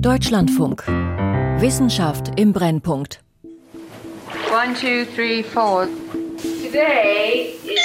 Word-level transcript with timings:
Deutschlandfunk. 0.00 0.86
Wissenschaft 1.58 2.38
im 2.38 2.52
Brennpunkt. 2.52 3.20
One, 4.52 4.72
two, 4.74 5.04
three, 5.16 5.42
four. 5.42 5.88
Today 6.62 7.54
is 7.64 7.80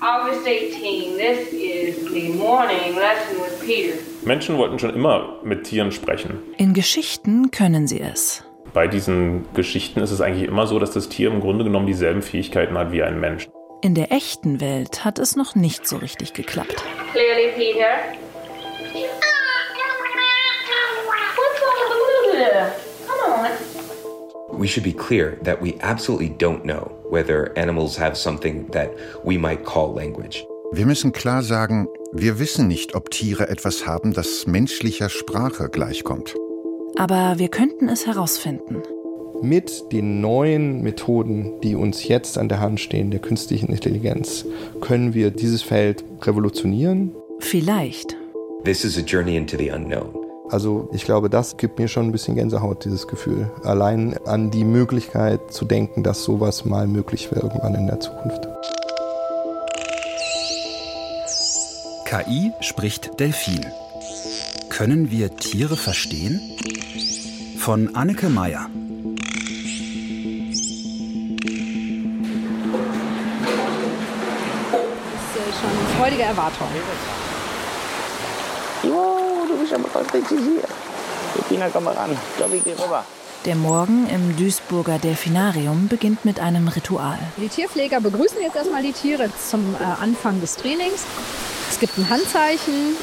August 0.00 0.46
18. 0.46 1.16
This 1.18 1.52
is 1.52 2.04
the 2.12 2.28
morning 2.38 2.94
lesson 2.94 3.36
with 3.38 3.58
Peter. 3.66 3.98
Menschen 4.24 4.56
wollten 4.58 4.78
schon 4.78 4.94
immer 4.94 5.40
mit 5.42 5.64
Tieren 5.64 5.90
sprechen. 5.90 6.38
In 6.56 6.72
Geschichten 6.72 7.50
können 7.50 7.88
sie 7.88 8.00
es. 8.00 8.44
Bei 8.72 8.86
diesen 8.86 9.44
Geschichten 9.54 9.98
ist 10.00 10.12
es 10.12 10.20
eigentlich 10.20 10.46
immer 10.46 10.68
so, 10.68 10.78
dass 10.78 10.92
das 10.92 11.08
Tier 11.08 11.32
im 11.32 11.40
Grunde 11.40 11.64
genommen 11.64 11.88
dieselben 11.88 12.22
Fähigkeiten 12.22 12.78
hat 12.78 12.92
wie 12.92 13.02
ein 13.02 13.18
Mensch. 13.18 13.48
In 13.82 13.96
der 13.96 14.12
echten 14.12 14.60
Welt 14.60 15.04
hat 15.04 15.18
es 15.18 15.34
noch 15.34 15.56
nicht 15.56 15.88
so 15.88 15.96
richtig 15.96 16.32
geklappt. 16.32 16.84
Clearly, 17.12 17.52
Peter. 17.56 18.16
Come 23.06 23.32
on. 23.32 24.58
We 24.58 24.66
should 24.68 24.84
be 24.84 24.92
clear 24.92 25.38
that 25.42 25.60
we 25.60 25.74
absolutely 25.80 26.30
don't 26.30 26.62
know 26.64 26.90
whether 27.10 27.52
animals 27.56 27.98
have 27.98 28.16
something 28.16 28.70
that 28.72 28.90
we 29.24 29.38
might 29.38 29.64
call 29.64 29.94
language. 29.94 30.44
Wir 30.72 30.86
müssen 30.86 31.12
klar 31.12 31.42
sagen, 31.42 31.88
wir 32.12 32.38
wissen 32.38 32.66
nicht, 32.66 32.94
ob 32.94 33.10
Tiere 33.10 33.48
etwas 33.48 33.86
haben, 33.86 34.12
das 34.12 34.46
menschlicher 34.46 35.08
Sprache 35.08 35.68
gleichkommt. 35.68 36.34
Aber 36.98 37.38
wir 37.38 37.48
könnten 37.48 37.88
es 37.88 38.06
herausfinden. 38.06 38.82
Mit 39.42 39.92
den 39.92 40.20
neuen 40.20 40.82
Methoden, 40.82 41.60
die 41.60 41.74
uns 41.74 42.08
jetzt 42.08 42.38
an 42.38 42.48
der 42.48 42.60
Hand 42.60 42.80
stehen, 42.80 43.10
der 43.10 43.20
künstlichen 43.20 43.68
Intelligenz, 43.70 44.46
können 44.80 45.14
wir 45.14 45.30
dieses 45.30 45.62
Feld 45.62 46.04
revolutionieren. 46.22 47.14
Vielleicht. 47.38 48.16
This 48.64 48.84
is 48.84 48.96
a 48.96 49.02
journey 49.02 49.36
into 49.36 49.56
the 49.56 49.70
unknown. 49.70 50.25
Also 50.48 50.88
ich 50.92 51.04
glaube, 51.04 51.28
das 51.28 51.56
gibt 51.56 51.78
mir 51.78 51.88
schon 51.88 52.06
ein 52.06 52.12
bisschen 52.12 52.36
Gänsehaut, 52.36 52.84
dieses 52.84 53.08
Gefühl. 53.08 53.50
Allein 53.64 54.16
an 54.26 54.50
die 54.50 54.64
Möglichkeit 54.64 55.52
zu 55.52 55.64
denken, 55.64 56.02
dass 56.04 56.22
sowas 56.22 56.64
mal 56.64 56.86
möglich 56.86 57.30
wäre 57.32 57.46
irgendwann 57.46 57.74
in 57.74 57.86
der 57.86 57.98
Zukunft. 57.98 58.46
KI 62.04 62.52
spricht 62.60 63.18
Delfin. 63.18 63.66
Können 64.68 65.10
wir 65.10 65.34
Tiere 65.34 65.76
verstehen? 65.76 66.40
Von 67.58 67.96
Anneke 67.96 68.28
Meyer. 68.28 68.70
Das 74.72 75.48
ist 75.48 75.60
schon 75.60 75.98
freudige 75.98 76.22
Erwartung. 76.22 76.68
Oh, 78.84 79.15
bist 79.70 79.96
aber 79.96 80.04
hier. 80.28 80.62
Bettina, 81.34 81.68
komm 81.72 81.84
mal 81.84 81.94
ran. 81.94 82.10
Ich 82.12 82.36
glaube, 82.36 82.56
ich 82.56 82.64
gehe 82.64 82.78
rüber. 82.78 83.04
Der 83.44 83.54
Morgen 83.54 84.08
im 84.08 84.36
Duisburger 84.36 84.98
Delfinarium 84.98 85.88
beginnt 85.88 86.24
mit 86.24 86.40
einem 86.40 86.66
Ritual. 86.68 87.18
Die 87.36 87.48
Tierpfleger 87.48 88.00
begrüßen 88.00 88.40
jetzt 88.42 88.56
erstmal 88.56 88.82
die 88.82 88.92
Tiere 88.92 89.30
zum 89.48 89.76
äh, 89.78 89.84
Anfang 89.84 90.40
des 90.40 90.56
Trainings. 90.56 91.04
Es 91.70 91.78
gibt 91.78 91.96
ein 91.98 92.08
Handzeichen. 92.08 92.96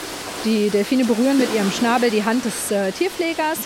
Die 0.44 0.70
Delfine 0.70 1.06
berühren 1.06 1.38
mit 1.38 1.54
ihrem 1.54 1.72
Schnabel 1.72 2.10
die 2.10 2.26
Hand 2.26 2.44
des 2.44 2.72
äh, 2.72 2.92
Tierpflegers. 2.92 3.60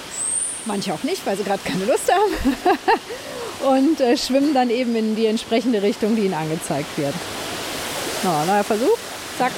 Manche 0.66 0.94
auch 0.94 1.04
nicht, 1.04 1.26
weil 1.26 1.38
sie 1.38 1.44
gerade 1.44 1.62
keine 1.64 1.86
Lust 1.86 2.12
haben. 2.12 2.58
Und 3.76 4.00
äh, 4.00 4.16
schwimmen 4.16 4.54
dann 4.54 4.70
eben 4.70 4.96
in 4.96 5.16
die 5.16 5.26
entsprechende 5.26 5.82
Richtung, 5.82 6.16
die 6.16 6.24
ihnen 6.24 6.36
angezeigt 6.36 6.96
wird. 6.98 7.16
Na, 8.24 8.46
neuer 8.46 8.64
Versuch. 8.64 8.98
Zack. 9.40 9.52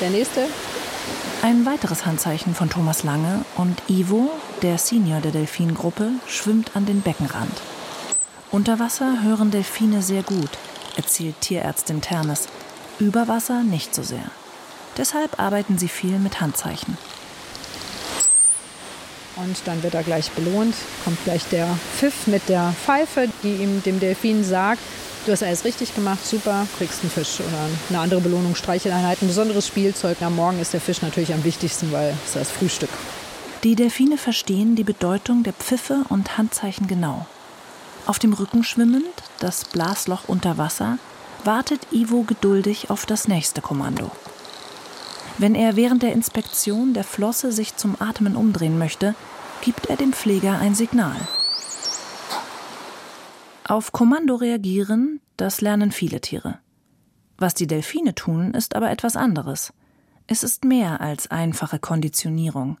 Der 0.00 0.10
nächste. 0.10 0.42
Ein 1.42 1.64
weiteres 1.66 2.04
Handzeichen 2.04 2.54
von 2.54 2.68
Thomas 2.68 3.04
Lange 3.04 3.44
und 3.56 3.80
Ivo, 3.88 4.30
der 4.62 4.76
Senior 4.76 5.20
der 5.20 5.32
Delfingruppe, 5.32 6.10
schwimmt 6.26 6.74
an 6.74 6.84
den 6.84 7.00
Beckenrand. 7.00 7.52
Unter 8.50 8.78
Wasser 8.78 9.22
hören 9.22 9.50
Delfine 9.50 10.02
sehr 10.02 10.22
gut, 10.22 10.50
erzählt 10.96 11.40
Tierärztin 11.40 12.00
Ternes. 12.00 12.48
Über 12.98 13.28
Wasser 13.28 13.62
nicht 13.62 13.94
so 13.94 14.02
sehr. 14.02 14.30
Deshalb 14.96 15.38
arbeiten 15.38 15.78
sie 15.78 15.88
viel 15.88 16.18
mit 16.18 16.40
Handzeichen. 16.40 16.98
Und 19.36 19.56
dann 19.66 19.82
wird 19.82 19.94
er 19.94 20.02
gleich 20.02 20.30
belohnt. 20.32 20.74
Kommt 21.04 21.22
gleich 21.24 21.44
der 21.50 21.68
Pfiff 21.96 22.26
mit 22.26 22.48
der 22.48 22.74
Pfeife, 22.84 23.28
die 23.42 23.54
ihm 23.54 23.82
dem 23.84 24.00
Delfin 24.00 24.42
sagt, 24.42 24.80
du 25.28 25.32
hast 25.32 25.42
alles 25.42 25.64
richtig 25.64 25.94
gemacht, 25.94 26.26
super, 26.26 26.66
kriegst 26.78 27.02
einen 27.02 27.10
Fisch 27.10 27.40
oder 27.40 27.68
eine 27.90 27.98
andere 27.98 28.20
Belohnung, 28.20 28.54
Streicheleinheit, 28.54 29.20
ein 29.20 29.28
besonderes 29.28 29.66
Spielzeug. 29.66 30.22
Am 30.22 30.34
Morgen 30.34 30.58
ist 30.58 30.72
der 30.72 30.80
Fisch 30.80 31.02
natürlich 31.02 31.34
am 31.34 31.44
wichtigsten, 31.44 31.92
weil 31.92 32.16
es 32.24 32.32
das 32.32 32.50
Frühstück. 32.50 32.88
Die 33.62 33.74
Delfine 33.74 34.16
verstehen 34.16 34.74
die 34.74 34.84
Bedeutung 34.84 35.42
der 35.42 35.52
Pfiffe 35.52 36.04
und 36.08 36.38
Handzeichen 36.38 36.86
genau. 36.86 37.26
Auf 38.06 38.18
dem 38.18 38.32
Rücken 38.32 38.64
schwimmend, 38.64 39.04
das 39.38 39.66
Blasloch 39.66 40.22
unter 40.28 40.56
Wasser, 40.56 40.98
wartet 41.44 41.80
Ivo 41.92 42.22
geduldig 42.22 42.88
auf 42.88 43.04
das 43.04 43.28
nächste 43.28 43.60
Kommando. 43.60 44.10
Wenn 45.36 45.54
er 45.54 45.76
während 45.76 46.02
der 46.02 46.14
Inspektion 46.14 46.94
der 46.94 47.04
Flosse 47.04 47.52
sich 47.52 47.76
zum 47.76 47.96
Atmen 48.00 48.34
umdrehen 48.34 48.78
möchte, 48.78 49.14
gibt 49.60 49.86
er 49.86 49.96
dem 49.96 50.14
Pfleger 50.14 50.58
ein 50.58 50.74
Signal. 50.74 51.16
Auf 53.70 53.92
Kommando 53.92 54.34
reagieren, 54.34 55.20
das 55.36 55.60
lernen 55.60 55.92
viele 55.92 56.22
Tiere. 56.22 56.58
Was 57.36 57.52
die 57.52 57.66
Delfine 57.66 58.14
tun, 58.14 58.54
ist 58.54 58.74
aber 58.74 58.90
etwas 58.90 59.14
anderes. 59.14 59.74
Es 60.26 60.42
ist 60.42 60.64
mehr 60.64 61.02
als 61.02 61.30
einfache 61.30 61.78
Konditionierung. 61.78 62.78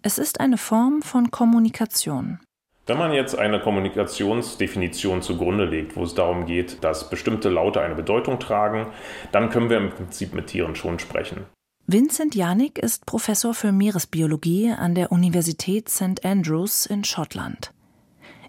Es 0.00 0.16
ist 0.16 0.38
eine 0.38 0.56
Form 0.56 1.02
von 1.02 1.32
Kommunikation. 1.32 2.38
Wenn 2.86 2.98
man 2.98 3.12
jetzt 3.12 3.36
eine 3.36 3.58
Kommunikationsdefinition 3.58 5.22
zugrunde 5.22 5.64
legt, 5.64 5.96
wo 5.96 6.04
es 6.04 6.14
darum 6.14 6.46
geht, 6.46 6.84
dass 6.84 7.10
bestimmte 7.10 7.48
Laute 7.48 7.80
eine 7.80 7.96
Bedeutung 7.96 8.38
tragen, 8.38 8.86
dann 9.32 9.50
können 9.50 9.70
wir 9.70 9.78
im 9.78 9.90
Prinzip 9.90 10.34
mit 10.34 10.46
Tieren 10.46 10.76
schon 10.76 11.00
sprechen. 11.00 11.46
Vincent 11.88 12.36
Janik 12.36 12.78
ist 12.78 13.06
Professor 13.06 13.54
für 13.54 13.72
Meeresbiologie 13.72 14.70
an 14.70 14.94
der 14.94 15.10
Universität 15.10 15.88
St. 15.88 16.24
Andrews 16.24 16.86
in 16.86 17.02
Schottland. 17.02 17.72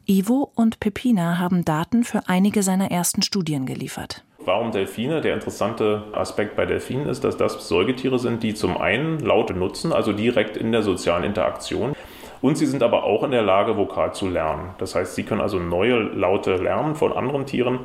Ivo 0.10 0.52
und 0.56 0.80
Pepina 0.80 1.38
haben 1.38 1.64
Daten 1.64 2.04
für 2.04 2.28
einige 2.28 2.64
seiner 2.64 2.90
ersten 2.90 3.22
Studien 3.22 3.68
geliefert. 3.68 4.24
Warum 4.44 4.72
Delfine? 4.72 5.22
Der 5.22 5.36
interessante 5.36 6.04
Aspekt 6.14 6.56
bei 6.56 6.66
Delfinen 6.66 7.08
ist, 7.08 7.24
dass 7.24 7.38
das 7.38 7.68
Säugetiere 7.68 8.18
sind, 8.18 8.42
die 8.42 8.56
zum 8.56 8.76
einen 8.76 9.20
Laute 9.20 9.54
nutzen, 9.54 9.94
also 9.94 10.12
direkt 10.12 10.58
in 10.58 10.72
der 10.72 10.82
sozialen 10.82 11.24
Interaktion. 11.24 11.96
Und 12.42 12.58
sie 12.58 12.66
sind 12.66 12.82
aber 12.82 13.04
auch 13.04 13.22
in 13.22 13.30
der 13.30 13.44
Lage, 13.44 13.78
vokal 13.78 14.12
zu 14.16 14.28
lernen. 14.28 14.74
Das 14.80 14.96
heißt, 14.96 15.14
sie 15.14 15.22
können 15.22 15.42
also 15.42 15.60
neue 15.60 16.00
Laute 16.00 16.56
lernen 16.56 16.96
von 16.96 17.14
anderen 17.14 17.46
Tieren. 17.46 17.82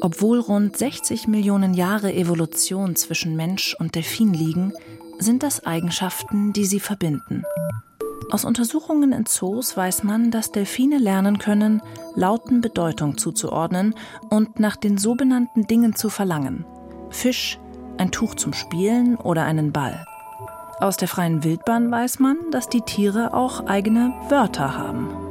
Obwohl 0.00 0.40
rund 0.40 0.78
60 0.78 1.28
Millionen 1.28 1.74
Jahre 1.74 2.10
Evolution 2.14 2.96
zwischen 2.96 3.36
Mensch 3.36 3.76
und 3.78 3.96
Delfin 3.96 4.32
liegen, 4.32 4.72
sind 5.18 5.42
das 5.42 5.66
Eigenschaften, 5.66 6.52
die 6.52 6.64
sie 6.64 6.80
verbinden. 6.80 7.44
Aus 8.30 8.44
Untersuchungen 8.44 9.12
in 9.12 9.24
Zoos 9.24 9.76
weiß 9.76 10.02
man, 10.02 10.30
dass 10.30 10.52
Delfine 10.52 10.98
lernen 10.98 11.38
können, 11.38 11.80
Lauten 12.14 12.60
Bedeutung 12.60 13.16
zuzuordnen 13.16 13.94
und 14.28 14.60
nach 14.60 14.76
den 14.76 14.98
so 14.98 15.14
benannten 15.14 15.66
Dingen 15.66 15.94
zu 15.94 16.10
verlangen. 16.10 16.66
Fisch, 17.10 17.58
ein 17.96 18.10
Tuch 18.10 18.34
zum 18.34 18.52
Spielen 18.52 19.16
oder 19.16 19.44
einen 19.44 19.72
Ball. 19.72 20.04
Aus 20.80 20.96
der 20.96 21.08
freien 21.08 21.42
Wildbahn 21.42 21.90
weiß 21.90 22.18
man, 22.18 22.36
dass 22.50 22.68
die 22.68 22.82
Tiere 22.82 23.34
auch 23.34 23.66
eigene 23.66 24.12
Wörter 24.28 24.76
haben. 24.76 25.27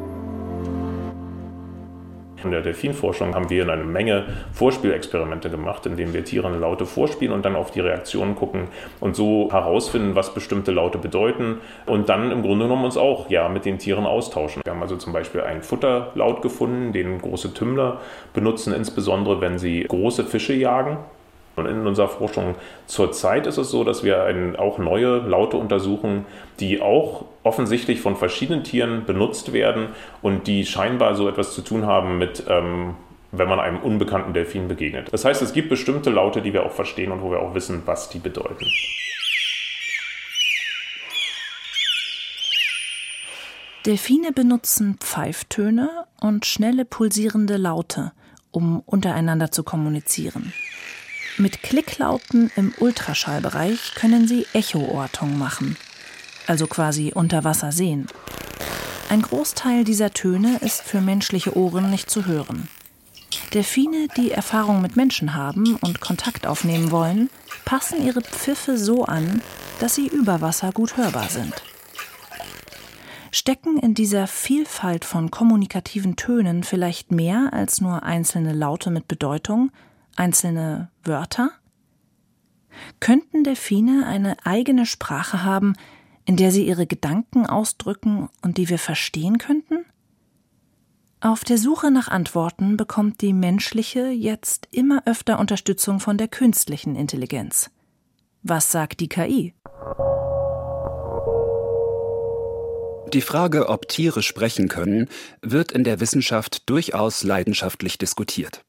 In 2.44 2.52
der 2.52 2.62
Delfinforschung 2.62 3.34
haben 3.34 3.50
wir 3.50 3.68
eine 3.68 3.84
Menge 3.84 4.26
Vorspielexperimente 4.54 5.50
gemacht, 5.50 5.86
indem 5.86 6.14
wir 6.14 6.24
Tieren 6.24 6.60
Laute 6.60 6.86
vorspielen 6.86 7.34
und 7.34 7.44
dann 7.44 7.56
auf 7.56 7.72
die 7.72 7.80
Reaktionen 7.80 8.36
gucken 8.36 8.68
und 9.00 9.16
so 9.16 9.50
herausfinden, 9.52 10.16
was 10.16 10.34
bestimmte 10.34 10.72
Laute 10.72 10.98
bedeuten 10.98 11.58
und 11.86 12.10
dann 12.10 12.32
im 12.32 12.44
Grunde 12.44 12.66
genommen 12.66 12.86
uns 12.86 12.98
auch 12.98 13.30
ja 13.30 13.50
mit 13.50 13.66
den 13.66 13.80
Tieren 13.80 14.06
austauschen. 14.06 14.62
Wir 14.64 14.74
haben 14.74 14.82
also 14.82 14.98
zum 14.98 15.14
Beispiel 15.14 15.42
einen 15.42 15.64
Futterlaut 15.64 16.42
gefunden, 16.42 16.94
den 16.94 17.20
große 17.20 17.54
Tümmler 17.54 18.02
benutzen, 18.34 18.74
insbesondere 18.74 19.42
wenn 19.42 19.58
sie 19.58 19.84
große 19.84 20.24
Fische 20.24 20.54
jagen. 20.54 20.98
Und 21.58 21.66
in 21.66 21.88
unserer 21.88 22.08
Forschung 22.08 22.54
zurzeit 22.86 23.48
ist 23.48 23.58
es 23.58 23.72
so, 23.72 23.84
dass 23.84 24.04
wir 24.04 24.24
ein, 24.24 24.56
auch 24.56 24.78
neue 24.78 25.18
Laute 25.18 25.58
untersuchen, 25.58 26.26
die 26.60 26.82
auch 26.82 27.26
offensichtlich 27.42 28.00
von 28.00 28.16
verschiedenen 28.16 28.64
Tieren 28.64 29.06
benutzt 29.06 29.54
werden 29.54 29.88
und 30.22 30.46
die 30.46 30.68
scheinbar 30.68 31.16
so 31.16 31.28
etwas 31.28 31.56
zu 31.56 31.64
tun 31.64 31.88
haben 31.88 32.20
mit, 32.20 32.44
ähm, 32.48 32.94
wenn 33.32 33.50
man 33.50 33.60
einem 33.60 33.80
unbekannten 33.80 34.34
Delfin 34.34 34.68
begegnet. 34.68 35.08
Das 35.12 35.26
heißt, 35.26 35.42
es 35.42 35.52
gibt 35.52 35.70
bestimmte 35.70 36.12
Laute, 36.12 36.44
die 36.44 36.54
wir 36.54 36.64
auch 36.64 36.72
verstehen 36.72 37.12
und 37.12 37.24
wo 37.24 37.32
wir 37.32 37.40
auch 37.40 37.56
wissen, 37.56 37.82
was 37.86 38.10
die 38.10 38.20
bedeuten. 38.20 38.68
Delfine 43.88 44.32
benutzen 44.32 44.98
Pfeiftöne 45.00 45.90
und 46.20 46.46
schnelle 46.46 46.86
pulsierende 46.86 47.58
Laute, 47.58 48.12
um 48.52 48.82
untereinander 48.82 49.50
zu 49.50 49.64
kommunizieren. 49.64 50.54
Mit 51.40 51.62
Klicklauten 51.62 52.50
im 52.56 52.74
Ultraschallbereich 52.80 53.94
können 53.94 54.28
sie 54.28 54.48
Echoortung 54.54 55.38
machen, 55.38 55.78
also 56.48 56.66
quasi 56.66 57.12
unter 57.14 57.44
Wasser 57.44 57.72
sehen. 57.72 58.08
Ein 59.10 59.22
Großteil 59.22 59.84
dieser 59.84 60.12
Töne 60.14 60.58
ist 60.62 60.82
für 60.82 61.00
menschliche 61.00 61.56
Ohren 61.56 61.92
nicht 61.92 62.10
zu 62.10 62.26
hören. 62.26 62.68
Delfine, 63.54 64.08
die 64.18 64.32
Erfahrung 64.32 64.82
mit 64.82 64.96
Menschen 64.96 65.36
haben 65.36 65.76
und 65.76 66.02
Kontakt 66.02 66.48
aufnehmen 66.48 66.90
wollen, 66.90 67.30
passen 67.66 68.04
ihre 68.04 68.22
Pfiffe 68.22 68.76
so 68.80 69.06
an, 69.06 69.44
dass 69.80 69.94
sie 69.94 70.08
über 70.08 70.42
Wasser 70.42 70.72
gut 70.72 70.98
hörbar 70.98 71.30
sind. 71.30 71.54
Stecken 73.30 73.78
in 73.78 73.94
dieser 73.94 74.26
Vielfalt 74.26 75.06
von 75.06 75.30
kommunikativen 75.30 76.16
Tönen 76.16 76.64
vielleicht 76.64 77.12
mehr 77.12 77.50
als 77.52 77.80
nur 77.80 78.02
einzelne 78.02 78.54
Laute 78.54 78.90
mit 78.90 79.08
Bedeutung, 79.08 79.72
einzelne 80.18 80.90
Wörter? 81.04 81.52
Könnten 83.00 83.44
Delfine 83.44 84.06
eine 84.06 84.38
eigene 84.46 84.86
Sprache 84.86 85.44
haben, 85.44 85.74
in 86.26 86.38
der 86.38 86.52
sie 86.52 86.68
ihre 86.68 86.86
Gedanken 86.86 87.46
ausdrücken 87.46 88.30
und 88.42 88.58
die 88.58 88.70
wir 88.70 88.80
verstehen 88.80 89.38
könnten? 89.38 89.86
Auf 91.20 91.44
der 91.44 91.58
Suche 91.58 91.90
nach 91.90 92.10
Antworten 92.10 92.78
bekommt 92.78 93.22
die 93.22 93.34
menschliche 93.34 94.10
jetzt 94.10 94.68
immer 94.72 95.02
öfter 95.08 95.40
Unterstützung 95.40 96.00
von 96.00 96.18
der 96.18 96.28
künstlichen 96.28 96.96
Intelligenz. 96.96 97.72
Was 98.44 98.72
sagt 98.72 99.00
die 99.00 99.10
KI? 99.10 99.54
Die 103.14 103.22
Frage, 103.22 103.70
ob 103.70 103.88
Tiere 103.88 104.22
sprechen 104.22 104.68
können, 104.68 105.08
wird 105.42 105.72
in 105.72 105.84
der 105.84 106.00
Wissenschaft 106.02 106.70
durchaus 106.70 107.24
leidenschaftlich 107.24 107.98
diskutiert. 107.98 108.67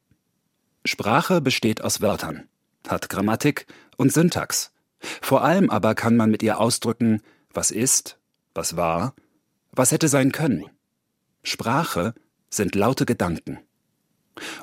Sprache 0.88 1.42
besteht 1.42 1.84
aus 1.84 2.00
Wörtern, 2.00 2.48
hat 2.88 3.10
Grammatik 3.10 3.66
und 3.98 4.10
Syntax. 4.10 4.72
Vor 5.20 5.44
allem 5.44 5.68
aber 5.68 5.94
kann 5.94 6.16
man 6.16 6.30
mit 6.30 6.42
ihr 6.42 6.58
ausdrücken, 6.58 7.20
was 7.52 7.70
ist, 7.70 8.18
was 8.54 8.74
war, 8.74 9.14
was 9.70 9.92
hätte 9.92 10.08
sein 10.08 10.32
können. 10.32 10.64
Sprache 11.42 12.14
sind 12.48 12.74
laute 12.74 13.04
Gedanken. 13.04 13.58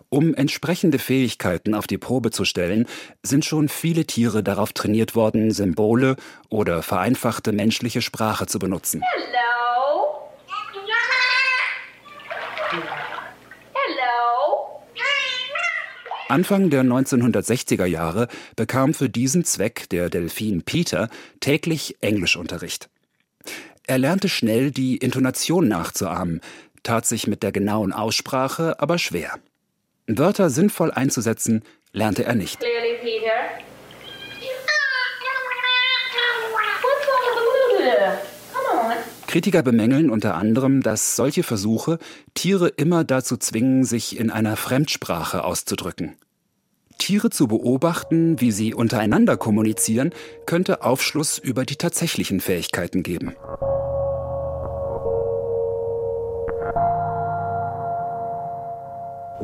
Um 0.10 0.33
entsprechende 0.33 0.98
Fähigkeiten 0.98 1.75
auf 1.75 1.86
die 1.86 2.00
Probe 2.00 2.31
zu 2.31 2.44
stellen, 2.44 2.88
sind 3.22 3.45
schon 3.45 3.69
viele 3.69 4.06
Tiere 4.06 4.42
darauf 4.42 4.74
trainiert 4.74 5.16
worden, 5.16 5.51
Symbole 5.51 6.16
oder 6.50 6.81
vereinfachte 6.81 7.51
menschliche 7.51 8.01
Sprache 8.01 8.48
zu 8.48 8.57
benutzen. 8.57 9.04
Hello. 12.72 12.95
Anfang 16.27 16.72
der 16.72 16.83
1960er 16.83 17.86
Jahre 17.86 18.27
bekam 18.56 18.95
für 18.95 19.10
diesen 19.10 19.45
Zweck 19.45 19.88
der 19.89 20.10
Delfin 20.10 20.63
Peter 20.63 21.10
täglich 21.39 21.98
Englischunterricht. 22.01 22.89
Er 23.86 24.00
lernte 24.00 24.27
schnell 24.27 24.72
die 24.72 24.98
Intonation 24.98 25.68
nachzuahmen, 25.68 26.42
tat 26.81 27.06
sich 27.06 27.27
mit 27.27 27.44
der 27.44 27.51
genauen 27.51 27.94
Aussprache 27.94 28.80
aber 28.80 28.98
schwer. 28.98 29.39
Wörter 30.07 30.50
sinnvoll 30.50 30.92
einzusetzen, 30.92 31.63
lernte 31.92 32.25
er 32.25 32.33
nicht. 32.33 32.60
Clearly, 32.60 32.98
Peter. 33.01 33.66
Come 38.54 38.80
on. 38.80 39.25
Kritiker 39.36 39.64
bemängeln 39.64 40.10
unter 40.10 40.36
anderem, 40.36 40.82
dass 40.82 41.18
solche 41.18 41.44
Versuche 41.44 42.00
Tiere 42.36 42.70
immer 42.70 43.04
dazu 43.04 43.36
zwingen, 43.36 43.84
sich 43.84 44.18
in 44.18 44.32
einer 44.32 44.56
Fremdsprache 44.56 45.44
auszudrücken. 45.44 46.16
Tiere 47.00 47.30
zu 47.30 47.50
beobachten, 47.50 48.40
wie 48.40 48.54
sie 48.54 48.74
untereinander 48.74 49.36
kommunizieren, 49.36 50.12
könnte 50.46 50.84
Aufschluss 50.84 51.38
über 51.38 51.66
die 51.66 51.76
tatsächlichen 51.76 52.40
Fähigkeiten 52.40 53.04
geben. 53.04 53.36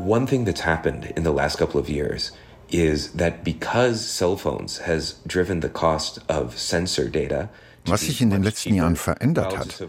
One 0.08 0.26
thing 0.26 0.46
that's 0.46 0.66
happened 0.66 1.06
in 1.18 1.26
the 1.26 1.34
last 1.34 1.58
couple 1.58 1.82
of 1.82 1.90
years 1.90 2.32
is 2.70 3.12
that 3.18 3.44
because 3.44 4.00
cell 4.00 4.38
phones 4.38 4.88
has 4.88 5.20
driven 5.28 5.62
the 5.62 5.68
cost 5.68 6.22
of 6.30 6.58
sensor 6.58 7.10
data 7.10 7.50
Was 7.86 8.02
sich 8.02 8.22
in 8.22 8.30
den 8.30 8.44
letzten 8.44 8.76
Jahren 8.76 8.96
verändert 8.96 9.58
hat, 9.58 9.88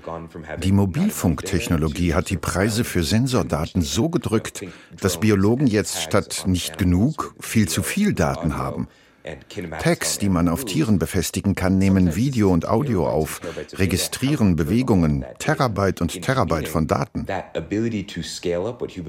die 0.62 0.72
Mobilfunktechnologie 0.72 2.14
hat 2.14 2.30
die 2.30 2.36
Preise 2.36 2.84
für 2.84 3.04
Sensordaten 3.04 3.82
so 3.82 4.08
gedrückt, 4.08 4.64
dass 5.00 5.20
Biologen 5.20 5.66
jetzt 5.66 6.00
statt 6.00 6.44
nicht 6.46 6.78
genug 6.78 7.34
viel 7.40 7.68
zu 7.68 7.82
viel 7.82 8.14
Daten 8.14 8.56
haben. 8.56 8.88
Tags, 9.78 10.18
die 10.18 10.28
man 10.28 10.48
auf 10.48 10.64
Tieren 10.64 10.98
befestigen 10.98 11.54
kann, 11.54 11.78
nehmen 11.78 12.16
Video 12.16 12.50
und 12.50 12.66
Audio 12.66 13.06
auf, 13.06 13.40
registrieren 13.74 14.56
Bewegungen, 14.56 15.24
Terabyte 15.38 16.00
und 16.00 16.20
Terabyte 16.22 16.68
von 16.68 16.88
Daten. 16.88 17.26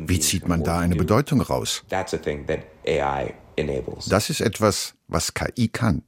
Wie 0.08 0.20
zieht 0.20 0.48
man 0.48 0.64
da 0.64 0.80
eine 0.80 0.96
Bedeutung 0.96 1.42
raus? 1.42 1.84
Das 4.08 4.30
ist 4.30 4.42
etwas, 4.42 4.94
was 5.08 5.34
KI 5.34 5.68
kann. 5.70 6.04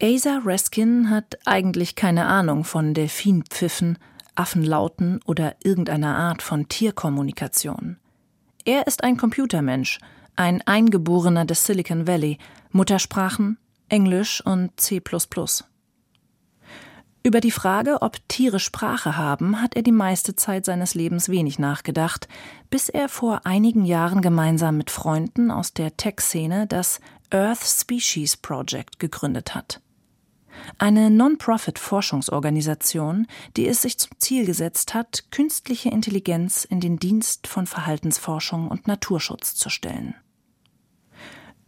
Asa 0.00 0.42
Raskin 0.44 1.10
hat 1.10 1.38
eigentlich 1.44 1.96
keine 1.96 2.26
Ahnung 2.26 2.62
von 2.62 2.94
Delfinpfiffen, 2.94 3.98
Affenlauten 4.36 5.18
oder 5.24 5.56
irgendeiner 5.64 6.16
Art 6.16 6.40
von 6.40 6.68
Tierkommunikation. 6.68 7.96
Er 8.64 8.86
ist 8.86 9.02
ein 9.02 9.16
Computermensch, 9.16 9.98
ein 10.36 10.64
Eingeborener 10.64 11.44
des 11.46 11.64
Silicon 11.64 12.06
Valley, 12.06 12.38
Muttersprachen 12.70 13.58
Englisch 13.88 14.40
und 14.44 14.78
C. 14.78 15.02
Über 17.24 17.40
die 17.40 17.50
Frage, 17.50 18.00
ob 18.00 18.16
Tiere 18.28 18.60
Sprache 18.60 19.16
haben, 19.16 19.60
hat 19.60 19.74
er 19.74 19.82
die 19.82 19.90
meiste 19.90 20.36
Zeit 20.36 20.64
seines 20.64 20.94
Lebens 20.94 21.28
wenig 21.28 21.58
nachgedacht, 21.58 22.28
bis 22.70 22.88
er 22.88 23.08
vor 23.08 23.46
einigen 23.46 23.84
Jahren 23.84 24.22
gemeinsam 24.22 24.76
mit 24.76 24.92
Freunden 24.92 25.50
aus 25.50 25.74
der 25.74 25.96
Tech-Szene 25.96 26.68
das 26.68 27.00
Earth 27.30 27.64
Species 27.64 28.36
Project 28.36 29.00
gegründet 29.00 29.56
hat. 29.56 29.80
Eine 30.78 31.10
Non-Profit-Forschungsorganisation, 31.10 33.26
die 33.56 33.66
es 33.66 33.82
sich 33.82 33.98
zum 33.98 34.12
Ziel 34.18 34.46
gesetzt 34.46 34.94
hat, 34.94 35.24
künstliche 35.30 35.90
Intelligenz 35.90 36.64
in 36.64 36.80
den 36.80 36.98
Dienst 36.98 37.46
von 37.46 37.66
Verhaltensforschung 37.66 38.68
und 38.68 38.86
Naturschutz 38.86 39.54
zu 39.54 39.70
stellen. 39.70 40.14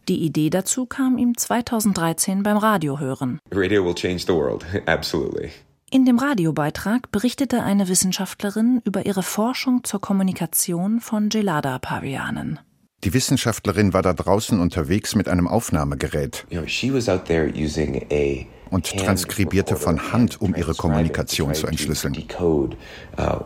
Die 0.07 0.23
Idee 0.23 0.49
dazu 0.49 0.85
kam 0.85 1.17
ihm 1.17 1.37
2013 1.37 2.43
beim 2.43 2.57
Radiohören. 2.57 3.39
Radio 3.51 3.85
will 3.85 3.93
change 3.93 4.23
the 4.27 4.33
world, 4.33 4.65
absolutely. 4.87 5.51
In 5.93 6.05
dem 6.05 6.19
Radiobeitrag 6.19 7.11
berichtete 7.11 7.63
eine 7.63 7.89
Wissenschaftlerin 7.89 8.81
über 8.85 9.05
ihre 9.05 9.23
Forschung 9.23 9.83
zur 9.83 9.99
Kommunikation 9.99 11.01
von 11.01 11.27
Gelada-Pavianen. 11.27 12.59
Die 13.03 13.13
Wissenschaftlerin 13.13 13.93
war 13.93 14.01
da 14.01 14.13
draußen 14.13 14.59
unterwegs 14.59 15.15
mit 15.15 15.27
einem 15.27 15.47
Aufnahmegerät 15.47 16.45
You 16.49 16.59
know, 16.59 16.67
she 16.67 16.93
was 16.93 17.09
out 17.09 17.25
there 17.25 17.47
using 17.47 18.05
a 18.11 18.45
und 18.71 18.97
transkribierte 18.97 19.75
von 19.75 20.11
Hand, 20.11 20.41
um 20.41 20.55
ihre 20.55 20.73
Kommunikation 20.73 21.53
zu 21.53 21.67
entschlüsseln. 21.67 22.15
uh, 22.39 23.43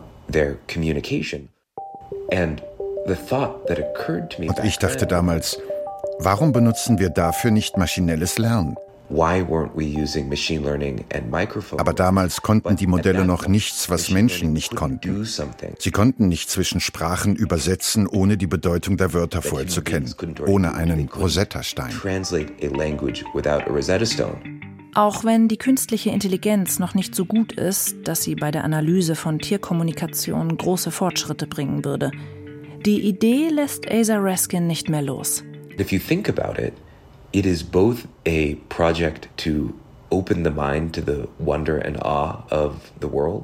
Und 4.48 4.64
ich 4.64 4.78
dachte 4.80 5.06
damals, 5.06 5.60
warum 6.20 6.52
benutzen 6.54 7.00
wir 7.00 7.10
dafür 7.10 7.52
nicht 7.52 7.78
maschinelles 7.78 8.38
Lernen? 8.38 8.78
why 9.10 9.42
weren't 9.42 9.76
we 9.76 9.86
using 9.86 10.30
machine 10.30 10.64
learning 10.64 11.06
and 11.14 11.30
microphones? 11.30 11.80
Aber 11.80 11.94
damals 11.94 12.42
konnten 12.42 12.76
die 12.76 12.88
Modelle 12.88 13.26
noch 13.26 13.48
nichts, 13.48 13.90
was 13.90 14.10
Menschen 14.10 14.54
nicht 14.54 14.76
konnten. 14.76 15.26
Sie 15.80 15.92
konnten 15.92 16.28
nicht 16.28 16.50
zwischen 16.50 16.80
Sprachen 16.80 17.36
übersetzen, 17.36 18.08
ohne 18.08 18.38
die 18.38 18.48
Bedeutung 18.48 18.98
der 18.98 19.14
Wörter 19.14 19.42
voll 19.42 19.68
zu 19.68 19.82
kennen, 19.82 20.14
ohne 20.46 20.74
einen 20.74 21.08
Rosetta-Stein. 21.10 21.94
Auch 24.96 25.26
wenn 25.26 25.50
die 25.50 25.58
künstliche 25.58 26.12
Intelligenz 26.12 26.80
noch 26.80 26.94
nicht 26.94 27.16
so 27.16 27.26
gut 27.26 27.52
ist, 27.52 28.08
dass 28.08 28.24
sie 28.24 28.34
bei 28.34 28.50
der 28.50 28.64
Analyse 28.64 29.16
von 29.16 29.40
Tierkommunikation 29.40 30.56
große 30.56 30.90
Fortschritte 30.90 31.48
bringen 31.48 31.84
würde. 31.84 32.12
Die 32.86 33.02
Idee 33.02 33.50
lässt 33.50 33.92
Asa 33.92 34.16
Raskin 34.18 34.68
nicht 34.68 34.88
mehr 34.88 35.02
los. 35.02 35.44
If 35.78 35.92
you 35.92 36.00
think 36.00 36.30
about 36.30 36.62
it, 36.62 36.72
it 37.34 37.46
is 37.46 37.62
both 37.62 38.08
a 38.26 38.56
project 38.70 39.28
to 39.36 39.74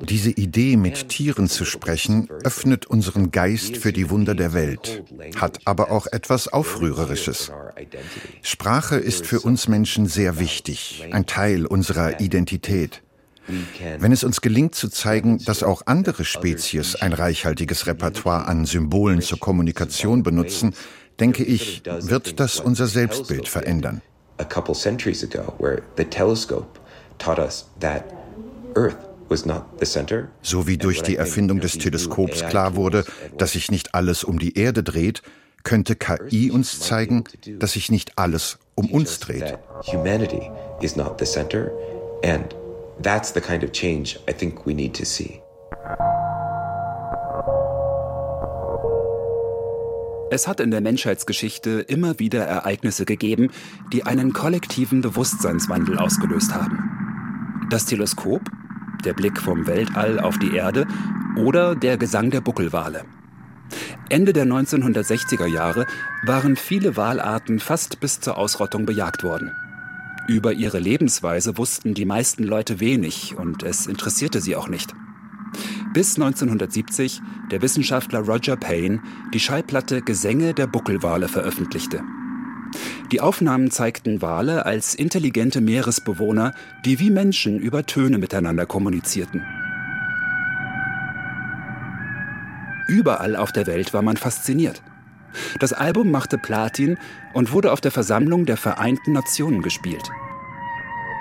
Diese 0.10 0.30
Idee, 0.30 0.78
mit 0.78 1.10
Tieren 1.10 1.48
zu 1.48 1.66
sprechen, 1.66 2.30
öffnet 2.44 2.86
unseren 2.86 3.32
Geist 3.32 3.78
für 3.78 3.92
die 3.92 4.10
Wunder 4.10 4.36
der 4.36 4.54
Welt, 4.54 5.04
hat 5.36 5.60
aber 5.66 5.92
auch 5.92 6.08
etwas 6.08 6.48
Aufrührerisches. 6.48 7.52
Sprache 8.42 8.98
ist 8.98 9.26
für 9.26 9.40
uns 9.40 9.68
Menschen 9.68 10.06
sehr 10.06 10.40
wichtig, 10.40 11.06
ein 11.12 11.26
Teil 11.26 11.66
unserer 11.66 12.20
Identität. 12.20 13.02
Wenn 14.00 14.12
es 14.12 14.24
uns 14.24 14.42
gelingt 14.42 14.76
zu 14.76 14.90
zeigen, 14.90 15.44
dass 15.46 15.64
auch 15.64 15.82
andere 15.86 16.26
Spezies 16.26 16.96
ein 16.96 17.14
reichhaltiges 17.14 17.88
Repertoire 17.88 18.48
an 18.48 18.66
Symbolen 18.66 19.22
zur 19.22 19.40
Kommunikation 19.40 20.24
benutzen, 20.24 20.74
denke 21.20 21.44
ich, 21.44 21.84
wird 21.86 22.40
das 22.40 22.60
unser 22.60 22.88
Selbstbild 22.88 23.48
verändern. 23.48 24.02
A 24.42 24.46
couple 24.46 24.74
centuries 24.74 25.24
ago, 25.24 25.54
where 25.60 25.84
the 25.96 26.04
telescope 26.04 26.80
taught 27.18 27.40
us 27.40 27.66
that 27.80 28.04
Earth 28.76 29.08
so 30.42 30.68
wie 30.68 30.78
durch 30.78 31.04
die 31.04 31.16
Erfindung 31.16 31.62
des 31.62 31.78
Teleskops 31.78 32.46
klar 32.48 32.76
wurde, 32.76 33.06
dass 33.38 33.54
sich 33.54 33.72
nicht 33.72 33.96
alles 33.96 34.26
um 34.26 34.40
die 34.40 34.58
Erde 34.58 34.84
dreht, 34.84 35.22
könnte 35.64 35.96
KI 35.96 36.52
uns 36.52 36.80
zeigen, 36.82 37.24
dass 37.60 37.74
sich 37.74 37.92
nicht 37.92 38.18
alles 38.18 38.58
um 38.76 38.92
uns 38.92 39.20
dreht. 39.20 39.58
Humanity 39.86 40.52
is 40.82 40.98
not 40.98 41.18
the 41.18 41.26
center 41.26 41.72
and 42.24 42.54
that's 43.02 43.34
the 43.34 43.40
kind 43.40 43.64
of 43.64 43.72
change 43.72 44.20
I 44.28 44.34
think 44.34 44.66
we 44.66 44.74
need 44.74 44.94
to 44.96 45.06
see. 45.06 45.41
Es 50.34 50.48
hat 50.48 50.62
in 50.62 50.72
der 50.72 50.80
Menschheitsgeschichte 50.80 51.82
immer 51.90 52.18
wieder 52.18 52.46
Ereignisse 52.46 53.04
gegeben, 53.04 53.50
die 53.92 54.06
einen 54.06 54.32
kollektiven 54.32 55.02
Bewusstseinswandel 55.02 56.00
ausgelöst 56.00 56.56
haben. 56.56 57.68
Das 57.70 57.86
Teleskop, 57.86 58.40
der 59.04 59.12
Blick 59.12 59.38
vom 59.38 59.68
Weltall 59.68 60.22
auf 60.22 60.40
die 60.40 60.56
Erde 60.56 60.88
oder 61.36 61.76
der 61.76 61.98
Gesang 61.98 62.32
der 62.32 62.40
Buckelwale. 62.40 63.04
Ende 64.08 64.32
der 64.32 64.46
1960er 64.46 65.48
Jahre 65.48 65.86
waren 66.24 66.56
viele 66.56 66.96
Walarten 66.96 67.60
fast 67.60 68.00
bis 68.00 68.22
zur 68.22 68.38
Ausrottung 68.38 68.86
bejagt 68.86 69.24
worden. 69.24 69.52
Über 70.30 70.54
ihre 70.54 70.80
Lebensweise 70.80 71.58
wussten 71.58 71.94
die 71.94 72.06
meisten 72.06 72.46
Leute 72.46 72.80
wenig 72.80 73.36
und 73.36 73.64
es 73.64 73.86
interessierte 73.86 74.40
sie 74.40 74.56
auch 74.56 74.70
nicht 74.70 74.94
bis 75.94 76.16
1970 76.16 77.22
der 77.52 77.62
Wissenschaftler 77.62 78.20
Roger 78.20 78.56
Payne 78.56 79.02
die 79.34 79.40
Schallplatte 79.40 80.02
Gesänge 80.02 80.54
der 80.54 80.68
Buckelwale 80.68 81.28
veröffentlichte. 81.28 82.02
Die 83.12 83.20
Aufnahmen 83.20 83.72
zeigten 83.72 84.22
Wale 84.22 84.66
als 84.66 84.96
intelligente 84.96 85.60
Meeresbewohner, 85.60 86.54
die 86.86 87.00
wie 87.00 87.10
Menschen 87.10 87.60
über 87.60 87.86
Töne 87.86 88.18
miteinander 88.18 88.66
kommunizierten. 88.66 89.44
Überall 92.88 93.36
auf 93.36 93.52
der 93.52 93.68
Welt 93.68 93.94
war 93.94 94.02
man 94.02 94.18
fasziniert. 94.18 94.82
Das 95.60 95.74
Album 95.74 96.12
machte 96.12 96.38
Platin 96.38 96.98
und 97.34 97.52
wurde 97.52 97.72
auf 97.72 97.82
der 97.82 97.92
Versammlung 97.92 98.46
der 98.46 98.58
Vereinten 98.58 99.14
Nationen 99.14 99.62
gespielt. 99.62 100.10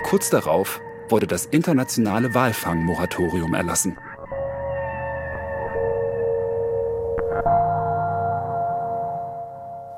Kurz 0.03 0.29
darauf 0.29 0.81
wurde 1.09 1.27
das 1.27 1.45
internationale 1.45 2.33
Walfangmoratorium 2.33 3.53
erlassen. 3.53 3.97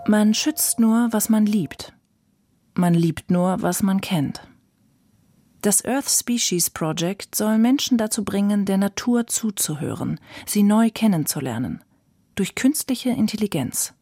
Man 0.05 0.33
schützt 0.33 0.79
nur, 0.79 1.07
was 1.11 1.29
man 1.29 1.45
liebt. 1.45 1.93
Man 2.73 2.93
liebt 2.93 3.31
nur, 3.31 3.61
was 3.61 3.83
man 3.83 4.01
kennt. 4.01 4.41
Das 5.61 5.85
Earth 5.85 6.09
Species 6.09 6.69
Project 6.69 7.35
soll 7.35 7.57
Menschen 7.57 7.97
dazu 7.97 8.25
bringen, 8.25 8.65
der 8.65 8.77
Natur 8.77 9.27
zuzuhören, 9.27 10.19
sie 10.45 10.61
neu 10.61 10.89
kennenzulernen, 10.93 11.81
durch 12.35 12.53
künstliche 12.53 13.11
Intelligenz. 13.11 13.93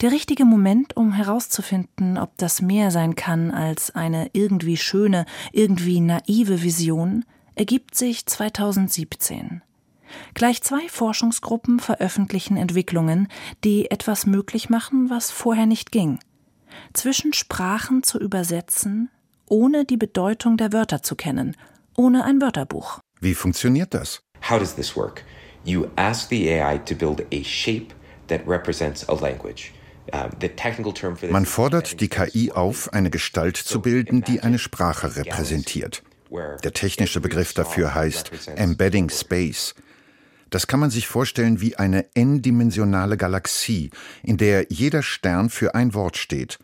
Der 0.00 0.12
richtige 0.12 0.46
Moment, 0.46 0.96
um 0.96 1.12
herauszufinden, 1.12 2.16
ob 2.16 2.38
das 2.38 2.62
mehr 2.62 2.90
sein 2.90 3.16
kann 3.16 3.50
als 3.50 3.94
eine 3.94 4.30
irgendwie 4.32 4.78
schöne, 4.78 5.26
irgendwie 5.52 6.00
naive 6.00 6.62
Vision, 6.62 7.26
ergibt 7.54 7.94
sich 7.94 8.24
2017. 8.24 9.60
Gleich 10.34 10.62
zwei 10.62 10.88
Forschungsgruppen 10.88 11.80
veröffentlichen 11.80 12.56
Entwicklungen, 12.56 13.28
die 13.64 13.90
etwas 13.90 14.26
möglich 14.26 14.70
machen, 14.70 15.10
was 15.10 15.30
vorher 15.30 15.66
nicht 15.66 15.92
ging. 15.92 16.18
Zwischen 16.92 17.32
Sprachen 17.32 18.02
zu 18.02 18.18
übersetzen, 18.18 19.10
ohne 19.46 19.84
die 19.84 19.96
Bedeutung 19.96 20.56
der 20.56 20.72
Wörter 20.72 21.02
zu 21.02 21.16
kennen, 21.16 21.56
ohne 21.96 22.24
ein 22.24 22.40
Wörterbuch. 22.40 23.00
Wie 23.20 23.34
funktioniert 23.34 23.94
das? 23.94 24.22
How 24.48 24.58
does 24.58 24.74
this 24.74 24.96
work? 24.96 25.24
You 25.64 25.86
ask 25.96 26.28
the 26.28 26.50
AI 26.50 26.78
to 26.78 26.94
build 26.94 27.24
a 27.32 27.42
shape 27.44 27.94
that 28.28 28.40
represents 28.46 29.08
a 29.08 29.14
language. 29.14 29.72
Man 31.30 31.46
fordert 31.46 32.00
die 32.00 32.08
KI 32.08 32.52
auf, 32.52 32.92
eine 32.92 33.10
Gestalt 33.10 33.56
zu 33.56 33.80
bilden, 33.80 34.22
die 34.22 34.40
eine 34.40 34.58
Sprache 34.58 35.16
repräsentiert. 35.16 36.02
Der 36.30 36.72
technische 36.72 37.20
Begriff 37.20 37.54
dafür 37.54 37.94
heißt 37.94 38.30
Embedding 38.56 39.08
Space. 39.08 39.74
Das 40.54 40.68
kann 40.68 40.78
man 40.78 40.90
sich 40.90 41.08
vorstellen 41.08 41.60
wie 41.60 41.74
eine 41.74 42.06
n-dimensionale 42.14 43.16
Galaxie, 43.16 43.90
in 44.22 44.36
der 44.36 44.66
jeder 44.68 45.02
Stern 45.02 45.50
für 45.50 45.74
ein 45.74 45.94
Wort 45.94 46.16
steht. 46.16 46.60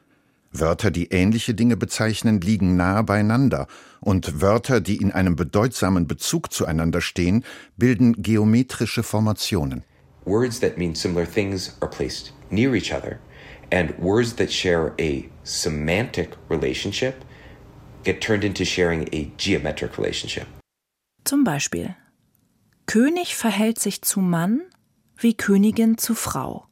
Wörter, 0.53 0.93
die 0.93 1.11
ähnliche 1.11 1.55
Dinge 1.55 1.77
bezeichnen, 1.77 2.41
liegen 2.41 2.77
nahe 2.77 3.03
beieinander, 3.03 3.67
und 3.99 4.41
Wörter, 4.41 4.81
die 4.81 4.99
in 4.99 5.11
einem 5.11 5.35
bedeutsamen 5.35 6.07
Bezug 6.07 6.53
zueinander 6.53 7.01
stehen, 7.01 7.45
bilden 7.79 8.13
geometrische 8.23 9.03
Formationen. 9.03 9.83
Words 10.25 10.61
that 10.61 10.79
mean 10.79 10.95
similar 10.95 11.27
things 11.29 11.77
are 11.81 11.91
placed 11.91 12.33
near 12.49 12.77
each 12.77 12.95
other, 12.95 13.19
and 13.73 13.99
words 13.99 14.37
that 14.37 14.53
share 14.53 14.93
a 15.01 15.25
semantic 15.43 16.37
relationship 16.49 17.25
get 18.05 18.21
turned 18.21 18.45
into 18.45 18.65
sharing 18.65 19.09
a 19.13 19.33
geometric 19.37 19.99
relationship. 19.99 20.47
Zum 21.25 21.43
Beispiel 21.43 21.97
König 22.91 23.37
verhält 23.37 23.79
sich 23.79 24.03
zu 24.03 24.19
Mann 24.19 24.63
wie 25.17 25.35
Königin 25.35 25.97
zu 25.97 26.17
Frau. 26.17 26.67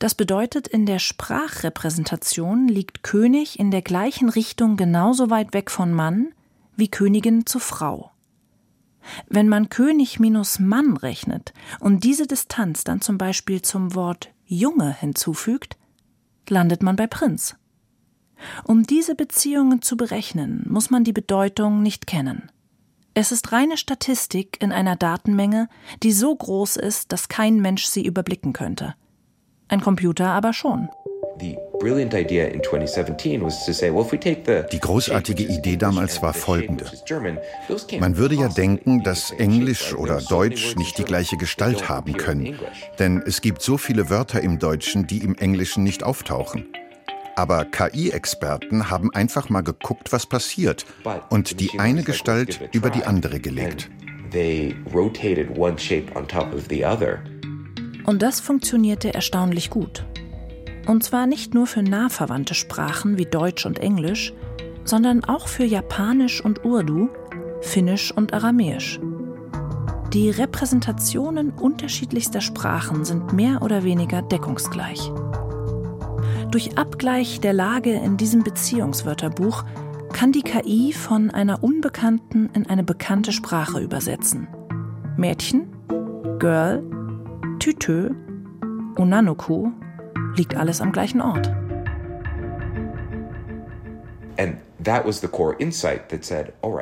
Das 0.00 0.16
bedeutet, 0.16 0.66
in 0.66 0.86
der 0.86 0.98
Sprachrepräsentation 0.98 2.66
liegt 2.66 3.04
König 3.04 3.60
in 3.60 3.70
der 3.70 3.82
gleichen 3.82 4.28
Richtung 4.28 4.76
genauso 4.76 5.30
weit 5.30 5.54
weg 5.54 5.70
von 5.70 5.94
Mann 5.94 6.32
wie 6.74 6.88
Königin 6.88 7.46
zu 7.46 7.60
Frau. 7.60 8.10
Wenn 9.28 9.48
man 9.48 9.68
König 9.68 10.18
minus 10.18 10.58
Mann 10.58 10.96
rechnet 10.96 11.54
und 11.78 12.02
diese 12.02 12.26
Distanz 12.26 12.82
dann 12.82 13.00
zum 13.00 13.16
Beispiel 13.16 13.62
zum 13.62 13.94
Wort 13.94 14.30
Junge 14.46 14.96
hinzufügt, 14.98 15.76
landet 16.48 16.82
man 16.82 16.96
bei 16.96 17.06
Prinz. 17.06 17.54
Um 18.64 18.82
diese 18.82 19.14
Beziehungen 19.14 19.80
zu 19.80 19.96
berechnen, 19.96 20.66
muss 20.68 20.90
man 20.90 21.04
die 21.04 21.12
Bedeutung 21.12 21.82
nicht 21.82 22.08
kennen. 22.08 22.50
Es 23.14 23.32
ist 23.32 23.50
reine 23.50 23.76
Statistik 23.76 24.58
in 24.60 24.70
einer 24.70 24.94
Datenmenge, 24.94 25.68
die 26.02 26.12
so 26.12 26.34
groß 26.34 26.76
ist, 26.76 27.12
dass 27.12 27.28
kein 27.28 27.60
Mensch 27.60 27.86
sie 27.86 28.06
überblicken 28.06 28.52
könnte. 28.52 28.94
Ein 29.68 29.80
Computer 29.80 30.28
aber 30.28 30.52
schon. 30.52 30.88
Die 31.40 31.56
großartige 34.80 35.42
Idee 35.42 35.76
damals 35.76 36.22
war 36.22 36.34
folgende. 36.34 36.84
Man 37.98 38.16
würde 38.16 38.34
ja 38.34 38.48
denken, 38.48 39.02
dass 39.02 39.30
Englisch 39.32 39.94
oder 39.94 40.20
Deutsch 40.20 40.76
nicht 40.76 40.98
die 40.98 41.04
gleiche 41.04 41.36
Gestalt 41.36 41.88
haben 41.88 42.12
können, 42.12 42.58
denn 42.98 43.22
es 43.26 43.40
gibt 43.40 43.62
so 43.62 43.78
viele 43.78 44.10
Wörter 44.10 44.40
im 44.42 44.58
Deutschen, 44.58 45.06
die 45.06 45.18
im 45.18 45.34
Englischen 45.36 45.82
nicht 45.82 46.04
auftauchen. 46.04 46.66
Aber 47.40 47.64
KI-Experten 47.64 48.90
haben 48.90 49.14
einfach 49.14 49.48
mal 49.48 49.62
geguckt, 49.62 50.12
was 50.12 50.26
passiert 50.26 50.84
und 51.30 51.58
die 51.58 51.80
eine 51.80 52.02
Gestalt 52.02 52.68
über 52.74 52.90
die 52.90 53.04
andere 53.04 53.40
gelegt. 53.40 53.88
Und 58.04 58.20
das 58.20 58.40
funktionierte 58.40 59.14
erstaunlich 59.14 59.70
gut. 59.70 60.04
Und 60.86 61.02
zwar 61.02 61.26
nicht 61.26 61.54
nur 61.54 61.66
für 61.66 61.82
nah 61.82 62.10
verwandte 62.10 62.52
Sprachen 62.52 63.16
wie 63.16 63.24
Deutsch 63.24 63.64
und 63.64 63.78
Englisch, 63.78 64.34
sondern 64.84 65.24
auch 65.24 65.48
für 65.48 65.64
Japanisch 65.64 66.44
und 66.44 66.66
Urdu, 66.66 67.08
Finnisch 67.62 68.12
und 68.12 68.34
Aramäisch. 68.34 69.00
Die 70.12 70.28
Repräsentationen 70.28 71.52
unterschiedlichster 71.52 72.42
Sprachen 72.42 73.06
sind 73.06 73.32
mehr 73.32 73.62
oder 73.62 73.82
weniger 73.82 74.20
deckungsgleich. 74.20 75.10
Durch 76.50 76.76
Abgleich 76.76 77.40
der 77.40 77.52
Lage 77.52 77.92
in 77.92 78.16
diesem 78.16 78.42
Beziehungswörterbuch 78.42 79.64
kann 80.12 80.32
die 80.32 80.42
KI 80.42 80.92
von 80.92 81.30
einer 81.30 81.62
unbekannten 81.62 82.50
in 82.54 82.68
eine 82.68 82.82
bekannte 82.82 83.30
Sprache 83.30 83.78
übersetzen. 83.78 84.48
Mädchen, 85.16 85.68
Girl, 86.40 86.82
Tütö, 87.60 88.10
Unanoku 88.96 89.70
liegt 90.34 90.56
alles 90.56 90.80
am 90.80 90.90
gleichen 90.90 91.20
Ort. 91.20 91.52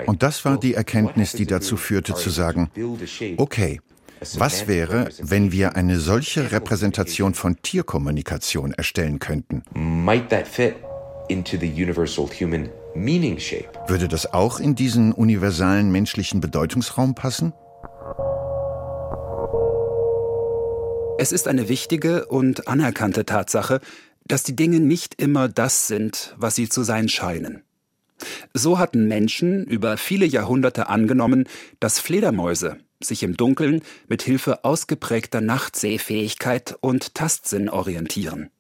Und 0.07 0.23
das 0.23 0.45
war 0.47 0.59
die 0.59 0.75
Erkenntnis, 0.75 1.33
die 1.33 1.47
dazu 1.47 1.77
führte 1.77 2.15
zu 2.15 2.31
sagen, 2.31 2.71
okay, 3.37 3.81
was 4.37 4.67
wäre, 4.67 5.09
wenn 5.21 5.53
wir 5.53 5.77
eine 5.77 5.99
solche 6.01 6.53
Repräsentation 6.53 7.35
von 7.35 7.61
Tierkommunikation 7.63 8.73
erstellen 8.73 9.19
könnten? 9.19 9.63
Würde 13.87 14.09
das 14.09 14.33
auch 14.33 14.61
in 14.61 14.75
diesen 14.75 15.13
universalen 15.13 15.91
menschlichen 15.93 16.41
Bedeutungsraum 16.41 17.15
passen? 17.15 17.53
Es 21.21 21.33
ist 21.33 21.49
eine 21.49 21.69
wichtige 21.69 22.27
und 22.27 22.69
anerkannte 22.69 23.27
Tatsache, 23.27 23.81
dass 24.27 24.45
die 24.45 24.55
Dinge 24.55 24.79
nicht 24.79 25.21
immer 25.21 25.49
das 25.49 25.89
sind, 25.89 26.35
was 26.37 26.55
sie 26.55 26.69
zu 26.69 26.83
sein 26.83 27.09
scheinen. 27.09 27.63
So 28.55 28.79
hatten 28.79 29.09
Menschen 29.09 29.65
über 29.65 29.97
viele 29.97 30.27
Jahrhunderte 30.27 30.89
angenommen, 30.89 31.45
dass 31.81 31.99
Fledermäuse 31.99 32.79
sich 33.01 33.23
im 33.23 33.37
Dunkeln 33.37 33.83
mit 34.09 34.23
Hilfe 34.23 34.65
ausgeprägter 34.65 35.41
Nachtsehfähigkeit 35.41 36.77
und 36.81 37.15
Tastsinn 37.15 37.69
orientieren. 37.69 38.51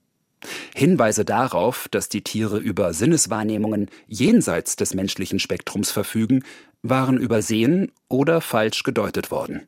Hinweise 0.74 1.24
darauf, 1.24 1.88
dass 1.88 2.08
die 2.08 2.22
Tiere 2.22 2.58
über 2.58 2.94
Sinneswahrnehmungen 2.94 3.90
jenseits 4.06 4.76
des 4.76 4.94
menschlichen 4.94 5.40
Spektrums 5.40 5.90
verfügen, 5.90 6.44
waren 6.82 7.18
übersehen 7.18 7.90
oder 8.08 8.40
falsch 8.40 8.84
gedeutet 8.84 9.30
worden. 9.32 9.66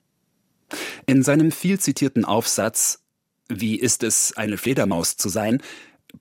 In 1.07 1.25
seinem 1.25 1.51
viel 1.51 1.81
zitierten 1.81 2.25
Aufsatz 2.25 3.03
Wie 3.49 3.77
ist 3.77 4.05
es, 4.05 4.37
eine 4.37 4.57
Fledermaus 4.57 5.17
zu 5.17 5.29
sein, 5.29 5.61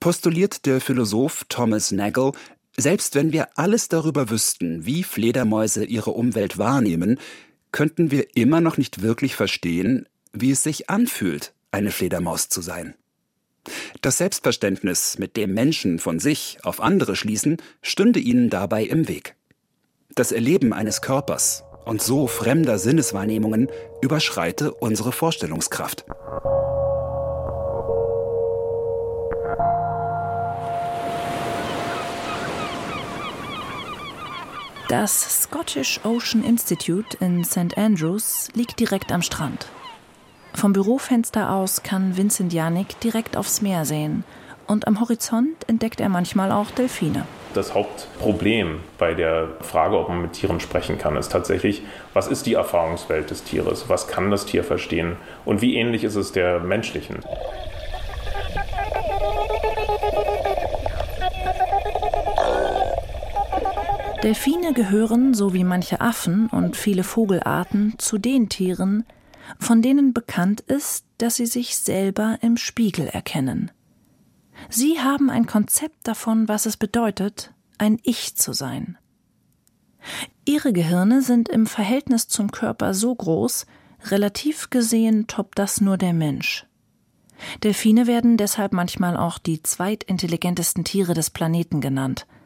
postuliert 0.00 0.66
der 0.66 0.80
Philosoph 0.80 1.44
Thomas 1.48 1.92
Nagel, 1.92 2.32
selbst 2.76 3.14
wenn 3.14 3.32
wir 3.32 3.56
alles 3.56 3.88
darüber 3.88 4.30
wüssten, 4.30 4.84
wie 4.84 5.04
Fledermäuse 5.04 5.84
ihre 5.84 6.10
Umwelt 6.10 6.58
wahrnehmen, 6.58 7.18
könnten 7.72 8.10
wir 8.10 8.36
immer 8.36 8.60
noch 8.60 8.76
nicht 8.76 9.02
wirklich 9.02 9.36
verstehen, 9.36 10.08
wie 10.32 10.50
es 10.50 10.62
sich 10.62 10.90
anfühlt, 10.90 11.52
eine 11.70 11.90
Fledermaus 11.90 12.48
zu 12.48 12.60
sein. 12.60 12.94
Das 14.00 14.18
Selbstverständnis, 14.18 15.18
mit 15.18 15.36
dem 15.36 15.52
Menschen 15.52 15.98
von 15.98 16.18
sich 16.18 16.58
auf 16.62 16.80
andere 16.80 17.14
schließen, 17.16 17.58
stünde 17.82 18.20
ihnen 18.20 18.50
dabei 18.50 18.84
im 18.84 19.08
Weg. 19.08 19.36
Das 20.14 20.32
Erleben 20.32 20.72
eines 20.72 21.02
Körpers 21.02 21.64
und 21.84 22.02
so 22.02 22.26
fremder 22.26 22.78
Sinneswahrnehmungen 22.78 23.68
überschreite 24.02 24.72
unsere 24.72 25.12
Vorstellungskraft. 25.12 26.04
Das 34.90 35.44
Scottish 35.44 36.00
Ocean 36.02 36.42
Institute 36.42 37.16
in 37.20 37.44
St. 37.44 37.78
Andrews 37.78 38.48
liegt 38.54 38.80
direkt 38.80 39.12
am 39.12 39.22
Strand. 39.22 39.68
Vom 40.52 40.72
Bürofenster 40.72 41.52
aus 41.52 41.84
kann 41.84 42.16
Vincent 42.16 42.52
Janik 42.52 42.98
direkt 42.98 43.36
aufs 43.36 43.62
Meer 43.62 43.84
sehen 43.84 44.24
und 44.66 44.88
am 44.88 44.98
Horizont 44.98 45.68
entdeckt 45.68 46.00
er 46.00 46.08
manchmal 46.08 46.50
auch 46.50 46.72
Delfine. 46.72 47.24
Das 47.54 47.72
Hauptproblem 47.72 48.80
bei 48.98 49.14
der 49.14 49.50
Frage, 49.60 49.96
ob 49.96 50.08
man 50.08 50.22
mit 50.22 50.32
Tieren 50.32 50.58
sprechen 50.58 50.98
kann, 50.98 51.14
ist 51.14 51.30
tatsächlich, 51.30 51.82
was 52.12 52.26
ist 52.26 52.46
die 52.46 52.54
Erfahrungswelt 52.54 53.30
des 53.30 53.44
Tieres? 53.44 53.88
Was 53.88 54.08
kann 54.08 54.32
das 54.32 54.44
Tier 54.44 54.64
verstehen? 54.64 55.14
Und 55.44 55.62
wie 55.62 55.76
ähnlich 55.76 56.02
ist 56.02 56.16
es 56.16 56.32
der 56.32 56.58
menschlichen? 56.58 57.20
Delfine 64.22 64.74
gehören, 64.74 65.32
so 65.32 65.54
wie 65.54 65.64
manche 65.64 66.02
Affen 66.02 66.48
und 66.48 66.76
viele 66.76 67.04
Vogelarten, 67.04 67.94
zu 67.96 68.18
den 68.18 68.50
Tieren, 68.50 69.04
von 69.58 69.80
denen 69.80 70.12
bekannt 70.12 70.60
ist, 70.60 71.06
dass 71.16 71.36
sie 71.36 71.46
sich 71.46 71.78
selber 71.78 72.36
im 72.42 72.58
Spiegel 72.58 73.06
erkennen. 73.06 73.70
Sie 74.68 75.00
haben 75.00 75.30
ein 75.30 75.46
Konzept 75.46 76.06
davon, 76.06 76.48
was 76.48 76.66
es 76.66 76.76
bedeutet, 76.76 77.54
ein 77.78 77.98
Ich 78.02 78.36
zu 78.36 78.52
sein. 78.52 78.98
Ihre 80.44 80.74
Gehirne 80.74 81.22
sind 81.22 81.48
im 81.48 81.64
Verhältnis 81.64 82.28
zum 82.28 82.50
Körper 82.50 82.92
so 82.92 83.14
groß, 83.14 83.64
relativ 84.10 84.68
gesehen 84.68 85.28
toppt 85.28 85.58
das 85.58 85.80
nur 85.80 85.96
der 85.96 86.12
Mensch. 86.12 86.66
Delfine 87.64 88.06
werden 88.06 88.36
deshalb 88.36 88.74
manchmal 88.74 89.16
auch 89.16 89.38
die 89.38 89.62
zweitintelligentesten 89.62 90.84
Tiere 90.84 91.14
des 91.14 91.30
Planeten 91.30 91.80
genannt– 91.80 92.26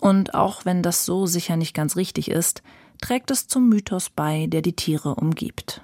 und 0.00 0.34
auch 0.34 0.64
wenn 0.64 0.82
das 0.82 1.04
so 1.04 1.26
sicher 1.26 1.56
nicht 1.56 1.74
ganz 1.74 1.96
richtig 1.96 2.30
ist, 2.30 2.62
trägt 3.00 3.30
es 3.30 3.48
zum 3.48 3.68
Mythos 3.68 4.10
bei, 4.10 4.46
der 4.46 4.62
die 4.62 4.74
Tiere 4.74 5.14
umgibt. 5.14 5.82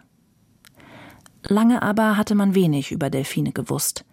Lange 1.49 1.83
aber 1.83 2.17
hatte 2.17 2.35
man 2.35 2.55
wenig 2.55 2.93
über 2.93 3.11
Delfine 3.11 3.53
gewusst. 3.53 4.05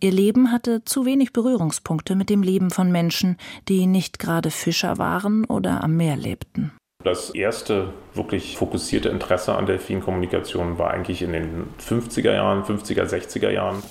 Ihr 0.00 0.10
Leben 0.10 0.50
hatte 0.50 0.84
zu 0.84 1.04
wenig 1.04 1.32
Berührungspunkte 1.32 2.16
mit 2.16 2.28
dem 2.28 2.42
Leben 2.42 2.70
von 2.70 2.90
Menschen, 2.90 3.36
die 3.68 3.86
nicht 3.86 4.18
gerade 4.18 4.50
Fischer 4.50 4.98
waren 4.98 5.44
oder 5.44 5.84
am 5.84 5.96
Meer 5.96 6.16
lebten. 6.16 6.72
Das 7.04 7.30
erste 7.30 7.92
wirklich 8.14 8.56
fokussierte 8.56 9.08
Interesse 9.08 9.54
an 9.54 9.66
Delfinkommunikation 9.66 10.78
war 10.78 10.90
eigentlich 10.90 11.22
in 11.22 11.32
den 11.32 11.66
50er 11.84 12.32
Jahren, 12.32 12.62
50er, 12.62 13.04
60er 13.04 13.50
Jahren. 13.50 13.82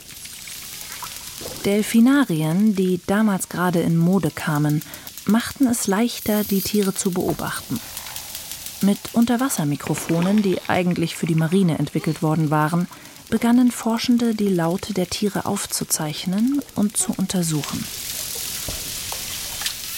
Delfinarien, 1.65 2.75
die 2.75 2.99
damals 3.07 3.49
gerade 3.49 3.79
in 3.79 3.97
Mode 3.97 4.31
kamen, 4.33 4.81
machten 5.31 5.65
es 5.65 5.87
leichter, 5.87 6.43
die 6.43 6.61
Tiere 6.61 6.93
zu 6.93 7.11
beobachten. 7.11 7.79
Mit 8.81 8.99
Unterwassermikrofonen, 9.13 10.41
die 10.41 10.59
eigentlich 10.67 11.15
für 11.15 11.25
die 11.25 11.35
Marine 11.35 11.79
entwickelt 11.79 12.21
worden 12.21 12.51
waren, 12.51 12.87
begannen 13.29 13.71
Forschende, 13.71 14.35
die 14.35 14.49
Laute 14.49 14.93
der 14.93 15.09
Tiere 15.09 15.45
aufzuzeichnen 15.45 16.61
und 16.75 16.97
zu 16.97 17.13
untersuchen. 17.15 17.85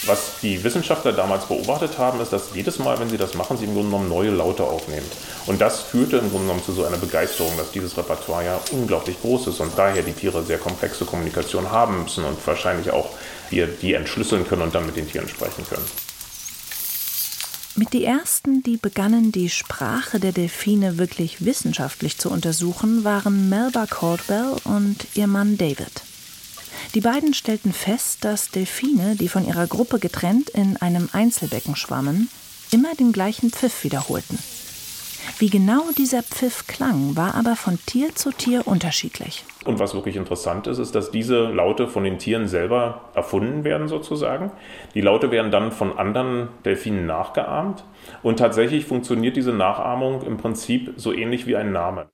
Was 0.06 0.34
die 0.42 0.62
Wissenschaftler 0.64 1.14
damals 1.14 1.46
beobachtet 1.46 1.98
haben, 1.98 2.20
ist, 2.20 2.34
dass 2.34 2.54
jedes 2.54 2.78
Mal, 2.78 3.00
wenn 3.00 3.10
sie 3.10 3.18
das 3.18 3.36
machen, 3.36 3.58
sie 3.58 3.64
im 3.64 3.74
Grunde 3.74 3.90
genommen 3.90 4.10
neue 4.10 4.32
Laute 4.32 4.66
aufnehmen. 4.66 5.10
Und 5.46 5.62
das 5.62 5.80
führte 5.80 6.18
im 6.18 6.30
Grunde 6.30 6.48
genommen 6.48 6.64
zu 6.64 6.74
so 6.74 6.84
einer 6.84 6.98
Begeisterung, 6.98 7.56
dass 7.56 7.72
dieses 7.72 7.98
Repertoire 7.98 8.44
ja 8.44 8.60
unglaublich 8.72 9.20
groß 9.22 9.48
ist 9.48 9.62
und 9.62 9.72
daher 9.78 10.04
die 10.04 10.12
Tiere 10.12 10.44
sehr 10.44 10.58
komplexe 10.58 11.06
Kommunikation 11.06 11.72
haben 11.72 12.04
müssen 12.04 12.26
und 12.26 12.46
wahrscheinlich 12.46 12.92
auch 12.92 13.12
wir 13.50 13.68
die 13.68 13.94
entschlüsseln 13.94 14.48
können 14.48 14.64
und 14.64 14.76
dann 14.76 14.86
mit 14.86 14.96
den 14.96 15.10
Tieren 15.10 15.28
sprechen 15.28 15.66
können. 15.68 15.86
Mit 17.76 17.94
die 17.94 18.06
ersten, 18.06 18.62
die 18.62 18.78
begannen, 18.78 19.32
die 19.32 19.50
Sprache 19.50 20.20
der 20.20 20.32
Delfine 20.32 21.00
wirklich 21.00 21.44
wissenschaftlich 21.44 22.20
zu 22.20 22.30
untersuchen, 22.30 23.04
waren 23.04 23.50
Melba 23.50 23.88
Caldwell 23.88 24.58
und 24.64 25.08
ihr 25.16 25.26
Mann 25.26 25.58
David. 25.58 26.04
Die 26.94 27.02
beiden 27.02 27.34
stellten 27.34 27.74
fest, 27.74 28.20
dass 28.22 28.52
Delfine, 28.52 29.16
die 29.16 29.28
von 29.28 29.48
ihrer 29.48 29.66
Gruppe 29.66 29.98
getrennt 29.98 30.52
in 30.52 30.78
einem 30.78 31.10
Einzelbecken 31.14 31.76
schwammen, 31.76 32.30
immer 32.70 32.94
den 32.94 33.12
gleichen 33.12 33.50
Pfiff 33.50 33.84
wiederholten. 33.84 34.38
Wie 35.40 35.50
genau 35.50 35.82
dieser 35.98 36.22
Pfiff 36.22 36.68
klang, 36.68 37.16
war 37.16 37.34
aber 37.34 37.56
von 37.56 37.80
Tier 37.86 38.14
zu 38.14 38.32
Tier 38.32 38.68
unterschiedlich. 38.68 39.44
Und 39.66 39.80
was 39.80 39.96
wirklich 39.96 40.16
interessant 40.16 40.68
ist, 40.68 40.78
ist, 40.78 40.94
dass 40.94 41.10
diese 41.10 41.46
Laute 41.46 41.88
von 41.88 42.04
den 42.04 42.20
Tieren 42.20 42.48
selber 42.48 43.10
erfunden 43.16 43.64
werden 43.64 43.88
sozusagen. 43.88 44.52
Die 44.94 45.02
Laute 45.02 45.32
werden 45.32 45.52
dann 45.52 45.72
von 45.72 45.98
anderen 45.98 46.50
Delfinen 46.66 47.08
nachgeahmt 47.08 47.84
und 48.22 48.38
tatsächlich 48.38 48.86
funktioniert 48.86 49.36
diese 49.36 49.54
Nachahmung 49.54 50.22
im 50.22 50.38
Prinzip 50.38 50.94
so 50.98 51.12
ähnlich 51.12 51.48
wie 51.48 51.56
ein 51.56 51.72
Name. 51.72 52.10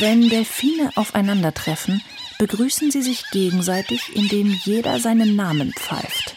Wenn 0.00 0.30
Delfine 0.30 0.90
aufeinandertreffen, 0.96 2.02
begrüßen 2.38 2.90
sie 2.90 3.02
sich 3.02 3.24
gegenseitig, 3.30 4.16
indem 4.16 4.48
jeder 4.64 4.98
seinen 4.98 5.36
Namen 5.36 5.72
pfeift. 5.72 6.34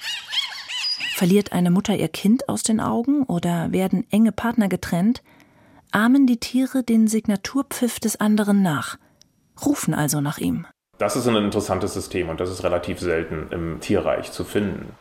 Verliert 1.15 1.54
eine 1.54 1.71
Mutter 1.71 1.95
ihr 1.95 2.10
Kind 2.10 2.49
aus 2.49 2.62
den 2.62 2.82
Augen 2.82 3.23
oder 3.23 3.71
werden 3.71 4.06
enge 4.12 4.34
Partner 4.34 4.67
getrennt, 4.67 5.23
ahmen 5.91 6.28
die 6.28 6.41
Tiere 6.41 6.84
den 6.84 7.08
Signaturpfiff 7.08 8.01
des 8.01 8.19
anderen 8.19 8.62
nach, 8.62 8.97
rufen 9.65 9.93
also 9.93 10.19
nach 10.19 10.39
ihm. 10.39 10.67
Das 10.97 11.15
ist 11.15 11.25
ein 11.25 11.38
interessantes 11.38 11.93
System 11.93 12.28
und 12.28 12.41
das 12.41 12.49
ist 12.49 12.65
relativ 12.65 12.99
selten 12.99 13.47
im 13.54 13.80
Tierreich 13.80 14.34
zu 14.34 14.43
finden. 14.43 14.91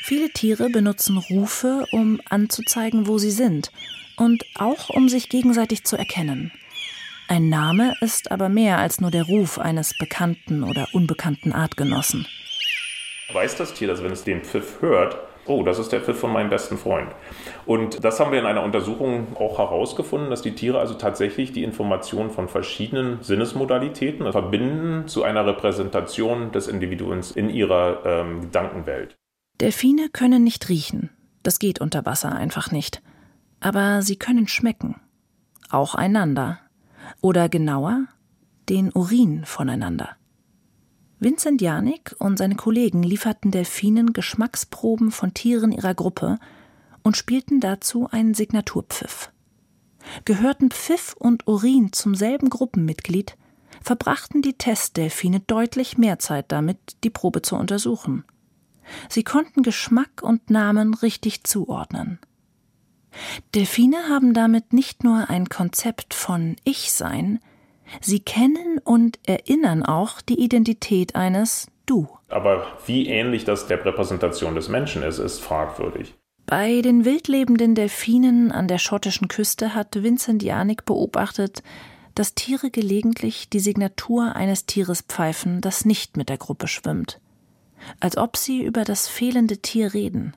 Viele 0.00 0.30
Tiere 0.30 0.70
benutzen 0.70 1.18
Rufe, 1.18 1.84
um 1.92 2.22
anzuzeigen, 2.30 3.06
wo 3.06 3.18
sie 3.18 3.32
sind 3.32 3.70
und 4.16 4.46
auch 4.54 4.88
um 4.88 5.10
sich 5.10 5.28
gegenseitig 5.28 5.84
zu 5.84 5.98
erkennen. 5.98 6.52
Ein 7.28 7.48
Name 7.48 7.94
ist 8.00 8.30
aber 8.30 8.48
mehr 8.48 8.78
als 8.78 9.00
nur 9.00 9.10
der 9.10 9.24
Ruf 9.24 9.58
eines 9.58 9.96
bekannten 9.96 10.62
oder 10.62 10.86
unbekannten 10.92 11.52
Artgenossen. 11.52 12.26
Weiß 13.32 13.56
das 13.56 13.74
Tier, 13.74 13.88
dass 13.88 14.02
wenn 14.02 14.12
es 14.12 14.24
den 14.24 14.42
Pfiff 14.42 14.82
hört, 14.82 15.16
oh, 15.46 15.62
das 15.62 15.78
ist 15.78 15.92
der 15.92 16.00
Pfiff 16.00 16.18
von 16.18 16.32
meinem 16.32 16.50
besten 16.50 16.76
Freund. 16.76 17.08
Und 17.64 18.04
das 18.04 18.20
haben 18.20 18.32
wir 18.32 18.38
in 18.38 18.46
einer 18.46 18.62
Untersuchung 18.62 19.36
auch 19.36 19.58
herausgefunden, 19.58 20.30
dass 20.30 20.42
die 20.42 20.54
Tiere 20.54 20.78
also 20.78 20.94
tatsächlich 20.94 21.52
die 21.52 21.64
Informationen 21.64 22.30
von 22.30 22.48
verschiedenen 22.48 23.22
Sinnesmodalitäten 23.22 24.30
verbinden 24.30 25.08
zu 25.08 25.22
einer 25.22 25.46
Repräsentation 25.46 26.52
des 26.52 26.68
Individuums 26.68 27.32
in 27.32 27.48
ihrer 27.48 28.04
ähm, 28.04 28.42
Gedankenwelt. 28.42 29.16
Delfine 29.60 30.08
können 30.12 30.44
nicht 30.44 30.68
riechen. 30.68 31.10
Das 31.42 31.58
geht 31.58 31.80
unter 31.80 32.04
Wasser 32.04 32.32
einfach 32.32 32.70
nicht 32.70 33.02
aber 33.64 34.02
sie 34.02 34.16
können 34.16 34.46
schmecken. 34.46 35.00
Auch 35.70 35.94
einander. 35.94 36.60
Oder 37.24 37.48
genauer, 37.48 38.06
den 38.68 38.92
Urin 38.92 39.46
voneinander. 39.46 40.10
Vincent 41.20 41.62
Janik 41.62 42.14
und 42.18 42.36
seine 42.36 42.54
Kollegen 42.54 43.02
lieferten 43.02 43.50
Delfinen 43.50 44.12
Geschmacksproben 44.12 45.10
von 45.10 45.32
Tieren 45.32 45.72
ihrer 45.72 45.94
Gruppe 45.94 46.38
und 47.02 47.16
spielten 47.16 47.60
dazu 47.60 48.10
einen 48.10 48.34
Signaturpfiff. 48.34 49.32
Gehörten 50.26 50.70
Pfiff 50.70 51.16
und 51.18 51.48
Urin 51.48 51.94
zum 51.94 52.14
selben 52.14 52.50
Gruppenmitglied, 52.50 53.38
verbrachten 53.80 54.42
die 54.42 54.58
Testdelfine 54.58 55.40
deutlich 55.40 55.96
mehr 55.96 56.18
Zeit 56.18 56.52
damit, 56.52 56.76
die 57.04 57.10
Probe 57.10 57.40
zu 57.40 57.56
untersuchen. 57.56 58.24
Sie 59.08 59.24
konnten 59.24 59.62
Geschmack 59.62 60.20
und 60.22 60.50
Namen 60.50 60.92
richtig 60.92 61.44
zuordnen. 61.44 62.18
Delfine 63.54 64.08
haben 64.08 64.34
damit 64.34 64.72
nicht 64.72 65.04
nur 65.04 65.30
ein 65.30 65.48
Konzept 65.48 66.14
von 66.14 66.56
Ich-Sein, 66.64 67.40
sie 68.00 68.20
kennen 68.20 68.78
und 68.84 69.18
erinnern 69.26 69.82
auch 69.84 70.20
die 70.20 70.40
Identität 70.40 71.14
eines 71.14 71.68
Du. 71.86 72.08
Aber 72.28 72.66
wie 72.86 73.06
ähnlich 73.06 73.44
das 73.44 73.66
der 73.66 73.84
Repräsentation 73.84 74.54
des 74.54 74.68
Menschen 74.68 75.02
ist, 75.02 75.18
ist 75.18 75.40
fragwürdig. 75.40 76.14
Bei 76.46 76.82
den 76.82 77.04
wildlebenden 77.04 77.74
Delfinen 77.74 78.52
an 78.52 78.68
der 78.68 78.78
schottischen 78.78 79.28
Küste 79.28 79.74
hat 79.74 80.02
Vincent 80.02 80.42
Janik 80.42 80.84
beobachtet, 80.84 81.62
dass 82.14 82.34
Tiere 82.34 82.70
gelegentlich 82.70 83.48
die 83.48 83.60
Signatur 83.60 84.36
eines 84.36 84.66
Tieres 84.66 85.02
pfeifen, 85.02 85.60
das 85.60 85.84
nicht 85.84 86.16
mit 86.16 86.28
der 86.28 86.38
Gruppe 86.38 86.68
schwimmt. 86.68 87.20
Als 88.00 88.16
ob 88.16 88.36
sie 88.36 88.62
über 88.62 88.84
das 88.84 89.08
fehlende 89.08 89.58
Tier 89.58 89.94
reden. 89.94 90.34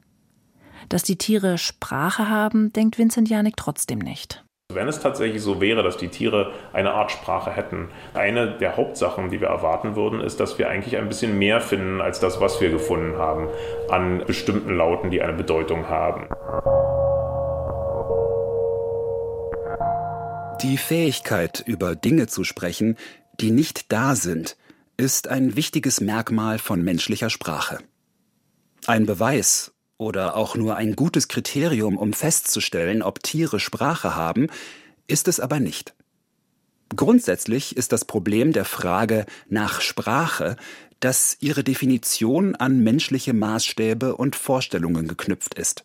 Dass 0.90 1.04
die 1.04 1.18
Tiere 1.18 1.58
Sprache 1.58 2.30
haben, 2.30 2.72
denkt 2.74 2.98
Vincent 2.98 3.30
Janik 3.30 3.56
trotzdem 3.58 4.00
nicht. 4.00 4.44
Wenn 4.74 4.90
es 4.90 5.00
tatsächlich 5.00 5.42
so 5.42 5.62
wäre, 5.62 5.82
dass 5.82 5.96
die 5.96 6.10
Tiere 6.10 6.52
eine 6.74 6.92
Art 6.92 7.10
Sprache 7.12 7.52
hätten, 7.52 7.90
eine 8.14 8.58
der 8.58 8.76
Hauptsachen, 8.76 9.30
die 9.30 9.40
wir 9.40 9.48
erwarten 9.48 9.96
würden, 9.96 10.20
ist, 10.20 10.42
dass 10.42 10.60
wir 10.60 10.70
eigentlich 10.70 10.98
ein 10.98 11.08
bisschen 11.08 11.40
mehr 11.40 11.62
finden 11.62 12.02
als 12.02 12.20
das, 12.20 12.42
was 12.42 12.60
wir 12.60 12.70
gefunden 12.70 13.18
haben 13.18 13.48
an 13.90 14.24
bestimmten 14.28 14.76
Lauten, 14.76 15.10
die 15.10 15.22
eine 15.22 15.34
Bedeutung 15.34 15.88
haben. 15.88 16.28
Die 20.62 20.78
Fähigkeit, 20.78 21.64
über 21.66 21.96
Dinge 21.96 22.28
zu 22.28 22.44
sprechen, 22.44 22.98
die 23.40 23.52
nicht 23.52 23.92
da 23.94 24.16
sind, 24.16 24.58
ist 24.98 25.30
ein 25.30 25.56
wichtiges 25.56 26.02
Merkmal 26.02 26.60
von 26.60 26.84
menschlicher 26.84 27.30
Sprache. 27.30 27.78
Ein 28.86 29.06
Beweis 29.06 29.72
oder 29.98 30.36
auch 30.36 30.56
nur 30.56 30.76
ein 30.76 30.96
gutes 30.96 31.28
Kriterium, 31.28 31.98
um 31.98 32.14
festzustellen, 32.14 33.02
ob 33.02 33.24
Tiere 33.24 33.60
Sprache 33.60 34.16
haben, 34.16 34.48
ist 35.08 35.28
es 35.28 35.40
aber 35.40 35.60
nicht. 35.60 35.94
Grundsätzlich 36.96 37.76
ist 37.76 37.92
das 37.92 38.06
Problem 38.06 38.54
der 38.54 38.66
Frage 38.66 39.26
nach 39.50 39.82
Sprache, 39.82 40.56
dass 41.00 41.38
ihre 41.40 41.64
Definition 41.64 42.56
an 42.56 42.80
menschliche 42.80 43.34
Maßstäbe 43.34 44.16
und 44.16 44.36
Vorstellungen 44.36 45.08
geknüpft 45.08 45.56
ist. 45.56 45.84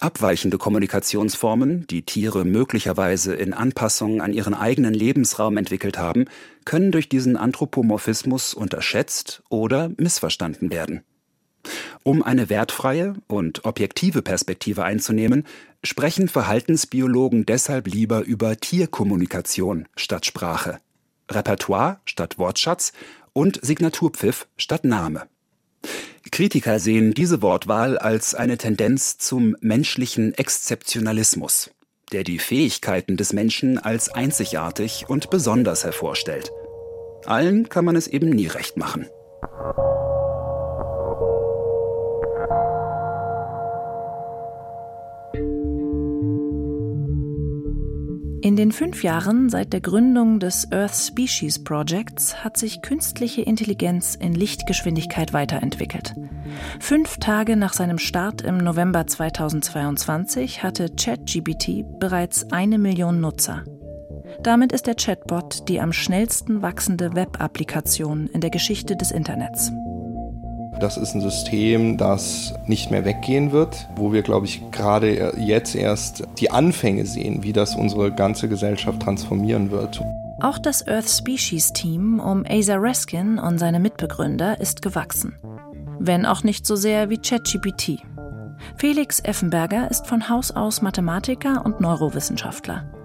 Abweichende 0.00 0.58
Kommunikationsformen, 0.58 1.88
die 1.88 2.02
Tiere 2.02 2.44
möglicherweise 2.44 3.34
in 3.34 3.52
Anpassung 3.52 4.22
an 4.22 4.32
ihren 4.32 4.54
eigenen 4.54 4.94
Lebensraum 4.94 5.56
entwickelt 5.56 5.98
haben, 5.98 6.26
können 6.64 6.92
durch 6.92 7.08
diesen 7.08 7.36
Anthropomorphismus 7.36 8.54
unterschätzt 8.54 9.42
oder 9.48 9.90
missverstanden 9.96 10.70
werden. 10.70 11.02
Um 12.02 12.22
eine 12.22 12.48
wertfreie 12.48 13.14
und 13.26 13.64
objektive 13.64 14.22
Perspektive 14.22 14.84
einzunehmen, 14.84 15.46
sprechen 15.82 16.28
Verhaltensbiologen 16.28 17.46
deshalb 17.46 17.86
lieber 17.86 18.22
über 18.22 18.56
Tierkommunikation 18.56 19.86
statt 19.96 20.26
Sprache, 20.26 20.78
Repertoire 21.30 22.00
statt 22.04 22.38
Wortschatz 22.38 22.92
und 23.32 23.60
Signaturpfiff 23.62 24.46
statt 24.56 24.84
Name. 24.84 25.28
Kritiker 26.30 26.78
sehen 26.78 27.14
diese 27.14 27.42
Wortwahl 27.42 27.98
als 27.98 28.34
eine 28.34 28.58
Tendenz 28.58 29.18
zum 29.18 29.56
menschlichen 29.60 30.34
Exzeptionalismus, 30.34 31.70
der 32.12 32.24
die 32.24 32.38
Fähigkeiten 32.38 33.16
des 33.16 33.32
Menschen 33.32 33.78
als 33.78 34.08
einzigartig 34.10 35.06
und 35.08 35.30
besonders 35.30 35.84
hervorstellt. 35.84 36.50
Allen 37.24 37.68
kann 37.68 37.84
man 37.84 37.96
es 37.96 38.08
eben 38.08 38.30
nie 38.30 38.46
recht 38.46 38.76
machen. 38.76 39.06
Den 48.58 48.72
fünf 48.72 49.04
Jahren 49.04 49.48
seit 49.48 49.72
der 49.72 49.80
Gründung 49.80 50.40
des 50.40 50.72
Earth 50.72 50.94
Species 50.96 51.62
Projects 51.62 52.42
hat 52.42 52.56
sich 52.56 52.82
künstliche 52.82 53.42
Intelligenz 53.42 54.16
in 54.16 54.34
Lichtgeschwindigkeit 54.34 55.32
weiterentwickelt. 55.32 56.14
Fünf 56.80 57.18
Tage 57.18 57.54
nach 57.54 57.72
seinem 57.72 57.98
Start 57.98 58.42
im 58.42 58.58
November 58.58 59.06
2022 59.06 60.64
hatte 60.64 60.90
ChatGPT 60.90 61.84
bereits 62.00 62.50
eine 62.50 62.78
Million 62.78 63.20
Nutzer. 63.20 63.62
Damit 64.42 64.72
ist 64.72 64.88
der 64.88 64.96
Chatbot 64.96 65.68
die 65.68 65.80
am 65.80 65.92
schnellsten 65.92 66.60
wachsende 66.60 67.14
Web-Applikation 67.14 68.26
in 68.26 68.40
der 68.40 68.50
Geschichte 68.50 68.96
des 68.96 69.12
Internets. 69.12 69.70
Das 70.80 70.96
ist 70.96 71.14
ein 71.14 71.20
System, 71.20 71.96
das 71.96 72.54
nicht 72.66 72.90
mehr 72.90 73.04
weggehen 73.04 73.50
wird, 73.50 73.88
wo 73.96 74.12
wir, 74.12 74.22
glaube 74.22 74.46
ich, 74.46 74.70
gerade 74.70 75.34
jetzt 75.36 75.74
erst 75.74 76.22
die 76.38 76.50
Anfänge 76.50 77.04
sehen, 77.04 77.42
wie 77.42 77.52
das 77.52 77.74
unsere 77.74 78.12
ganze 78.12 78.48
Gesellschaft 78.48 79.02
transformieren 79.02 79.70
wird. 79.72 80.00
Auch 80.40 80.58
das 80.58 80.86
Earth 80.86 81.08
Species 81.08 81.72
Team 81.72 82.20
um 82.20 82.44
Asa 82.48 82.76
Raskin 82.76 83.40
und 83.40 83.58
seine 83.58 83.80
Mitbegründer 83.80 84.60
ist 84.60 84.82
gewachsen. 84.82 85.36
Wenn 85.98 86.24
auch 86.26 86.44
nicht 86.44 86.64
so 86.64 86.76
sehr 86.76 87.10
wie 87.10 87.18
ChatGPT. 87.18 88.00
Felix 88.76 89.18
Effenberger 89.20 89.90
ist 89.90 90.06
von 90.06 90.28
Haus 90.28 90.52
aus 90.52 90.80
Mathematiker 90.80 91.64
und 91.64 91.80
Neurowissenschaftler. 91.80 92.97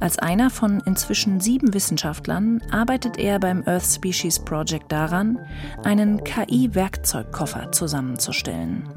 Als 0.00 0.18
einer 0.18 0.50
von 0.50 0.80
inzwischen 0.84 1.40
sieben 1.40 1.74
Wissenschaftlern 1.74 2.62
arbeitet 2.70 3.18
er 3.18 3.38
beim 3.38 3.62
Earth 3.66 3.86
Species 3.86 4.38
Project 4.38 4.90
daran, 4.92 5.38
einen 5.84 6.22
KI-Werkzeugkoffer 6.24 7.72
zusammenzustellen. 7.72 8.88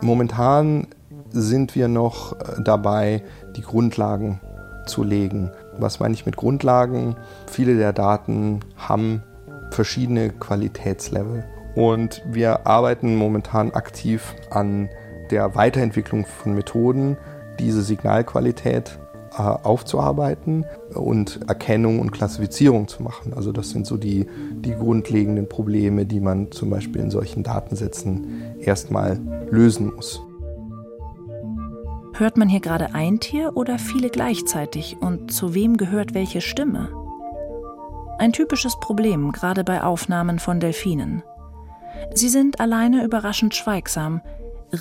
Momentan 0.00 0.88
sind 1.30 1.74
wir 1.74 1.88
noch 1.88 2.32
äh, 2.32 2.62
dabei, 2.62 3.22
die 3.56 3.62
Grundlagen 3.62 4.40
zu 4.86 5.02
legen. 5.02 5.50
Was 5.78 6.00
meine 6.00 6.14
ich 6.14 6.26
mit 6.26 6.36
Grundlagen? 6.36 7.16
Viele 7.46 7.76
der 7.76 7.92
Daten 7.92 8.60
haben 8.76 9.22
verschiedene 9.70 10.30
Qualitätslevel. 10.30 11.44
Und 11.74 12.22
wir 12.26 12.66
arbeiten 12.66 13.16
momentan 13.16 13.72
aktiv 13.72 14.34
an 14.50 14.88
der 15.30 15.54
Weiterentwicklung 15.54 16.24
von 16.24 16.54
Methoden, 16.54 17.18
diese 17.58 17.82
Signalqualität 17.82 18.98
aufzuarbeiten 19.38 20.64
und 20.94 21.40
Erkennung 21.48 22.00
und 22.00 22.10
Klassifizierung 22.10 22.88
zu 22.88 23.02
machen. 23.02 23.34
Also 23.34 23.52
das 23.52 23.70
sind 23.70 23.86
so 23.86 23.96
die, 23.96 24.26
die 24.64 24.72
grundlegenden 24.72 25.48
Probleme, 25.48 26.06
die 26.06 26.20
man 26.20 26.52
zum 26.52 26.70
Beispiel 26.70 27.02
in 27.02 27.10
solchen 27.10 27.42
Datensätzen 27.42 28.56
erstmal 28.60 29.20
lösen 29.50 29.94
muss. 29.94 30.22
Hört 32.14 32.38
man 32.38 32.48
hier 32.48 32.60
gerade 32.60 32.94
ein 32.94 33.20
Tier 33.20 33.52
oder 33.56 33.78
viele 33.78 34.08
gleichzeitig 34.08 34.96
und 35.00 35.30
zu 35.30 35.52
wem 35.52 35.76
gehört 35.76 36.14
welche 36.14 36.40
Stimme? 36.40 36.88
Ein 38.18 38.32
typisches 38.32 38.80
Problem, 38.80 39.32
gerade 39.32 39.64
bei 39.64 39.82
Aufnahmen 39.82 40.38
von 40.38 40.58
Delfinen. 40.58 41.22
Sie 42.14 42.30
sind 42.30 42.60
alleine 42.60 43.04
überraschend 43.04 43.54
schweigsam, 43.54 44.22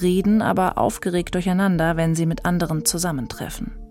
reden 0.01 0.41
aber 0.41 0.77
aufgeregt 0.77 1.35
durcheinander, 1.35 1.97
wenn 1.97 2.15
sie 2.15 2.25
mit 2.25 2.45
anderen 2.45 2.85
zusammentreffen. 2.85 3.84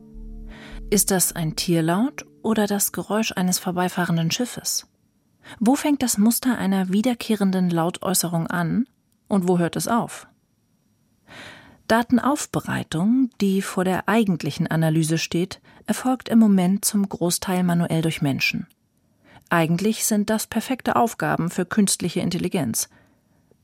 Ist 0.95 1.11
das 1.11 1.33
ein 1.33 1.57
Tierlaut 1.57 2.25
oder 2.41 2.69
das 2.69 2.93
Geräusch 2.93 3.33
eines 3.33 3.59
vorbeifahrenden 3.59 4.31
Schiffes? 4.31 4.87
Wo 5.59 5.75
fängt 5.75 6.05
das 6.05 6.19
Muster 6.19 6.57
einer 6.57 6.91
wiederkehrenden 6.91 7.69
Lautäußerung 7.69 8.47
an 8.47 8.87
und 9.27 9.49
wo 9.49 9.59
hört 9.59 9.75
es 9.75 9.89
auf? 9.89 10.29
Datenaufbereitung, 11.89 13.31
die 13.41 13.61
vor 13.61 13.83
der 13.83 14.09
eigentlichen 14.09 14.69
Analyse 14.69 15.19
steht, 15.19 15.61
erfolgt 15.87 16.29
im 16.29 16.39
Moment 16.39 16.85
zum 16.85 17.09
Großteil 17.09 17.65
manuell 17.65 18.03
durch 18.03 18.23
Menschen. 18.23 18.69
Eigentlich 19.51 20.05
sind 20.05 20.31
das 20.31 20.47
perfekte 20.47 20.95
Aufgaben 20.95 21.51
für 21.51 21.67
künstliche 21.67 22.21
Intelligenz. 22.21 22.89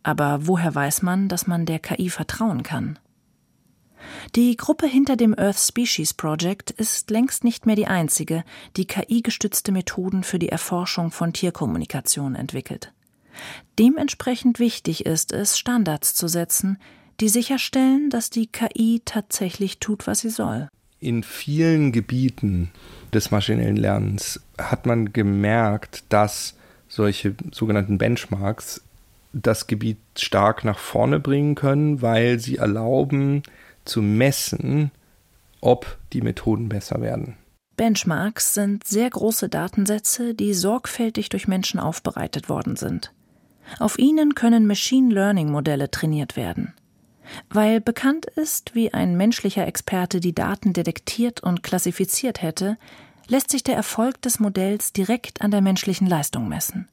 Aber 0.03 0.49
woher 0.49 0.75
weiß 0.75 1.03
man, 1.03 1.29
dass 1.29 1.47
man 1.47 1.65
der 1.65 1.79
KI 1.79 2.11
vertrauen 2.11 2.65
kann? 2.65 2.99
Die 4.37 4.57
Gruppe 4.57 4.87
hinter 4.87 5.17
dem 5.17 5.39
Earth 5.39 5.59
Species 5.59 6.15
Project 6.15 6.71
ist 6.71 7.11
längst 7.11 7.45
nicht 7.45 7.67
mehr 7.67 7.77
die 7.77 7.87
einzige, 7.87 8.45
die 8.77 8.87
KI-gestützte 8.87 9.73
Methoden 9.73 10.23
für 10.23 10.39
die 10.39 10.49
Erforschung 10.49 11.11
von 11.11 11.33
Tierkommunikation 11.33 12.35
entwickelt. 12.35 12.93
Dementsprechend 13.79 14.59
wichtig 14.59 15.07
ist 15.07 15.33
es, 15.33 15.59
Standards 15.59 16.15
zu 16.15 16.29
setzen, 16.29 16.79
die 17.21 17.29
sicherstellen, 17.29 18.11
dass 18.11 18.31
die 18.31 18.47
KI 18.47 19.03
tatsächlich 19.05 19.79
tut, 19.79 20.07
was 20.07 20.21
sie 20.21 20.31
soll. 20.31 20.69
In 21.01 21.23
vielen 21.23 21.93
Gebieten 21.93 22.71
des 23.13 23.31
maschinellen 23.31 23.77
Lernens 23.77 24.41
hat 24.59 24.87
man 24.87 25.13
gemerkt, 25.13 26.05
dass 26.11 26.57
solche 26.89 27.35
sogenannten 27.53 27.99
Benchmarks 27.99 28.83
das 29.33 29.67
Gebiet 29.67 29.99
stark 30.19 30.65
nach 30.65 30.79
vorne 30.79 31.21
bringen 31.21 31.55
können, 31.55 32.03
weil 32.03 32.39
sie 32.41 32.57
erlauben, 32.57 33.43
zu 33.85 34.03
messen, 34.03 34.91
ob 35.61 35.99
die 36.13 36.23
Methoden 36.23 36.69
besser 36.69 37.01
werden. 37.01 37.37
Benchmarks 37.77 38.55
sind 38.55 38.85
sehr 38.85 39.09
große 39.09 39.49
Datensätze, 39.49 40.35
die 40.35 40.53
sorgfältig 40.53 41.31
durch 41.31 41.49
Menschen 41.49 41.81
aufbereitet 41.81 42.49
worden 42.49 42.77
sind. 42.77 43.13
Auf 43.79 43.99
ihnen 43.99 44.35
können 44.35 44.67
Machine 44.67 45.15
Learning 45.15 45.51
Modelle 45.51 45.91
trainiert 45.91 46.37
werden. 46.37 46.75
Weil 47.49 47.81
bekannt 47.81 48.27
ist, 48.27 48.75
wie 48.75 48.93
ein 48.93 49.17
menschlicher 49.17 49.67
Experte 49.67 50.21
die 50.21 50.35
Daten 50.35 50.73
detektiert 50.73 51.43
und 51.43 51.63
klassifiziert 51.63 52.43
hätte, 52.43 52.77
lässt 53.29 53.51
sich 53.51 53.63
der 53.63 53.77
Erfolg 53.77 54.21
des 54.23 54.41
Modells 54.41 54.93
direkt 54.93 55.41
an 55.41 55.51
der 55.51 55.61
menschlichen 55.61 56.07
Leistung 56.07 56.49
messen. 56.49 56.89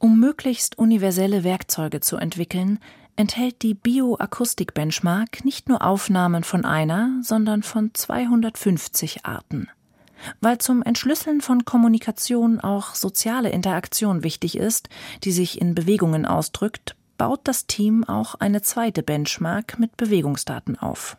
Um 0.00 0.18
möglichst 0.18 0.78
universelle 0.78 1.44
Werkzeuge 1.44 2.00
zu 2.00 2.16
entwickeln, 2.16 2.78
enthält 3.16 3.62
die 3.62 3.74
Bioakustik-Benchmark 3.74 5.44
nicht 5.44 5.68
nur 5.68 5.84
Aufnahmen 5.84 6.44
von 6.44 6.64
einer, 6.64 7.18
sondern 7.22 7.62
von 7.62 7.90
250 7.92 9.26
Arten. 9.26 9.68
Weil 10.40 10.58
zum 10.58 10.82
Entschlüsseln 10.82 11.40
von 11.40 11.64
Kommunikation 11.64 12.60
auch 12.60 12.94
soziale 12.94 13.50
Interaktion 13.50 14.22
wichtig 14.22 14.56
ist, 14.56 14.88
die 15.24 15.32
sich 15.32 15.60
in 15.60 15.74
Bewegungen 15.74 16.26
ausdrückt, 16.26 16.96
baut 17.16 17.40
das 17.44 17.66
Team 17.66 18.04
auch 18.04 18.34
eine 18.36 18.62
zweite 18.62 19.02
Benchmark 19.02 19.78
mit 19.78 19.96
Bewegungsdaten 19.96 20.78
auf. 20.78 21.16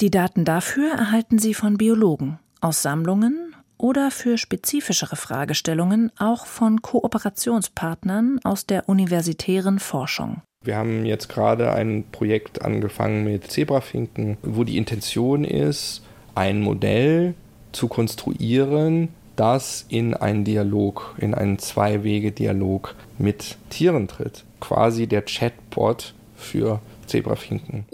Die 0.00 0.10
Daten 0.10 0.44
dafür 0.44 0.92
erhalten 0.92 1.38
sie 1.38 1.54
von 1.54 1.78
Biologen, 1.78 2.38
aus 2.60 2.82
Sammlungen 2.82 3.54
oder 3.78 4.10
für 4.10 4.38
spezifischere 4.38 5.16
Fragestellungen 5.16 6.12
auch 6.18 6.46
von 6.46 6.82
Kooperationspartnern 6.82 8.40
aus 8.44 8.66
der 8.66 8.88
universitären 8.88 9.78
Forschung. 9.78 10.42
Wir 10.64 10.76
haben 10.76 11.04
jetzt 11.04 11.28
gerade 11.28 11.72
ein 11.72 12.04
Projekt 12.12 12.62
angefangen 12.62 13.24
mit 13.24 13.50
Zebrafinken, 13.50 14.36
wo 14.42 14.62
die 14.62 14.76
Intention 14.76 15.42
ist, 15.42 16.02
ein 16.36 16.60
Modell 16.60 17.34
zu 17.72 17.88
konstruieren, 17.88 19.08
das 19.34 19.84
in 19.88 20.14
einen 20.14 20.44
Dialog, 20.44 21.16
in 21.18 21.34
einen 21.34 21.58
Zwei-Wege-Dialog 21.58 22.94
mit 23.18 23.56
Tieren 23.70 24.06
tritt. 24.06 24.44
Quasi 24.60 25.08
der 25.08 25.22
Chatbot 25.22 26.14
für 26.36 26.80
Zebrafinken. 27.06 27.86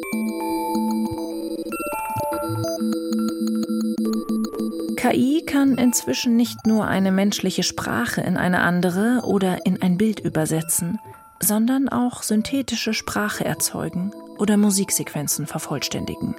KI 4.96 5.42
kann 5.46 5.78
inzwischen 5.78 6.36
nicht 6.36 6.66
nur 6.66 6.86
eine 6.86 7.12
menschliche 7.12 7.62
Sprache 7.62 8.20
in 8.20 8.36
eine 8.36 8.60
andere 8.60 9.22
oder 9.24 9.64
in 9.64 9.80
ein 9.80 9.96
Bild 9.96 10.20
übersetzen, 10.20 10.98
sondern 11.40 11.88
auch 11.88 12.22
synthetische 12.22 12.94
Sprache 12.94 13.44
erzeugen 13.44 14.12
oder 14.38 14.56
Musiksequenzen 14.56 15.46
vervollständigen. 15.46 16.34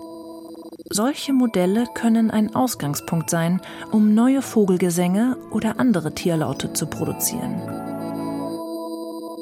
Solche 0.91 1.33
Modelle 1.33 1.85
können 1.93 2.31
ein 2.31 2.55
Ausgangspunkt 2.55 3.29
sein, 3.29 3.61
um 3.91 4.15
neue 4.15 4.41
Vogelgesänge 4.41 5.37
oder 5.51 5.79
andere 5.79 6.15
Tierlaute 6.15 6.73
zu 6.73 6.87
produzieren. 6.87 7.61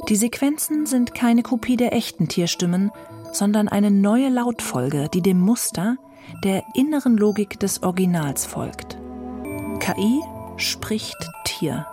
Die 0.09 0.15
Sequenzen 0.15 0.85
sind 0.85 1.13
keine 1.13 1.43
Kopie 1.43 1.77
der 1.77 1.93
echten 1.93 2.27
Tierstimmen, 2.27 2.91
sondern 3.31 3.67
eine 3.67 3.91
neue 3.91 4.29
Lautfolge, 4.29 5.09
die 5.13 5.21
dem 5.21 5.39
Muster 5.39 5.97
der 6.43 6.63
inneren 6.75 7.17
Logik 7.17 7.59
des 7.59 7.83
Originals 7.83 8.45
folgt. 8.45 8.97
KI 9.79 10.21
spricht 10.57 11.29
Tier, 11.45 11.85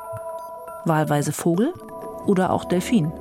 wahlweise 0.85 1.33
Vogel 1.33 1.73
oder 2.27 2.51
auch 2.51 2.65
Delfin. 2.65 3.13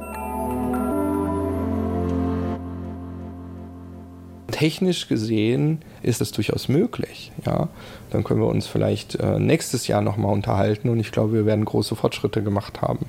Technisch 4.54 5.08
gesehen 5.08 5.82
ist 6.04 6.22
es 6.22 6.32
durchaus 6.32 6.70
möglich. 6.70 7.32
Ja? 7.46 7.68
Dann 8.12 8.24
können 8.24 8.40
wir 8.40 8.48
uns 8.48 8.68
vielleicht 8.68 9.16
äh, 9.16 9.40
nächstes 9.40 9.88
Jahr 9.88 10.02
nochmal 10.02 10.32
unterhalten 10.32 10.90
und 10.90 11.00
ich 11.00 11.12
glaube, 11.12 11.34
wir 11.34 11.46
werden 11.46 11.66
große 11.66 11.96
Fortschritte 11.96 12.44
gemacht 12.44 12.82
haben. 12.82 13.08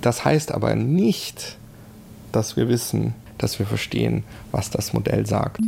Das 0.00 0.24
heißt 0.24 0.52
aber 0.52 0.74
nicht, 0.76 1.56
dass 2.30 2.56
wir 2.56 2.68
wissen, 2.68 3.14
dass 3.38 3.58
wir 3.58 3.66
verstehen, 3.66 4.24
was 4.52 4.70
das 4.70 4.92
Modell 4.92 5.26
sagt. 5.26 5.60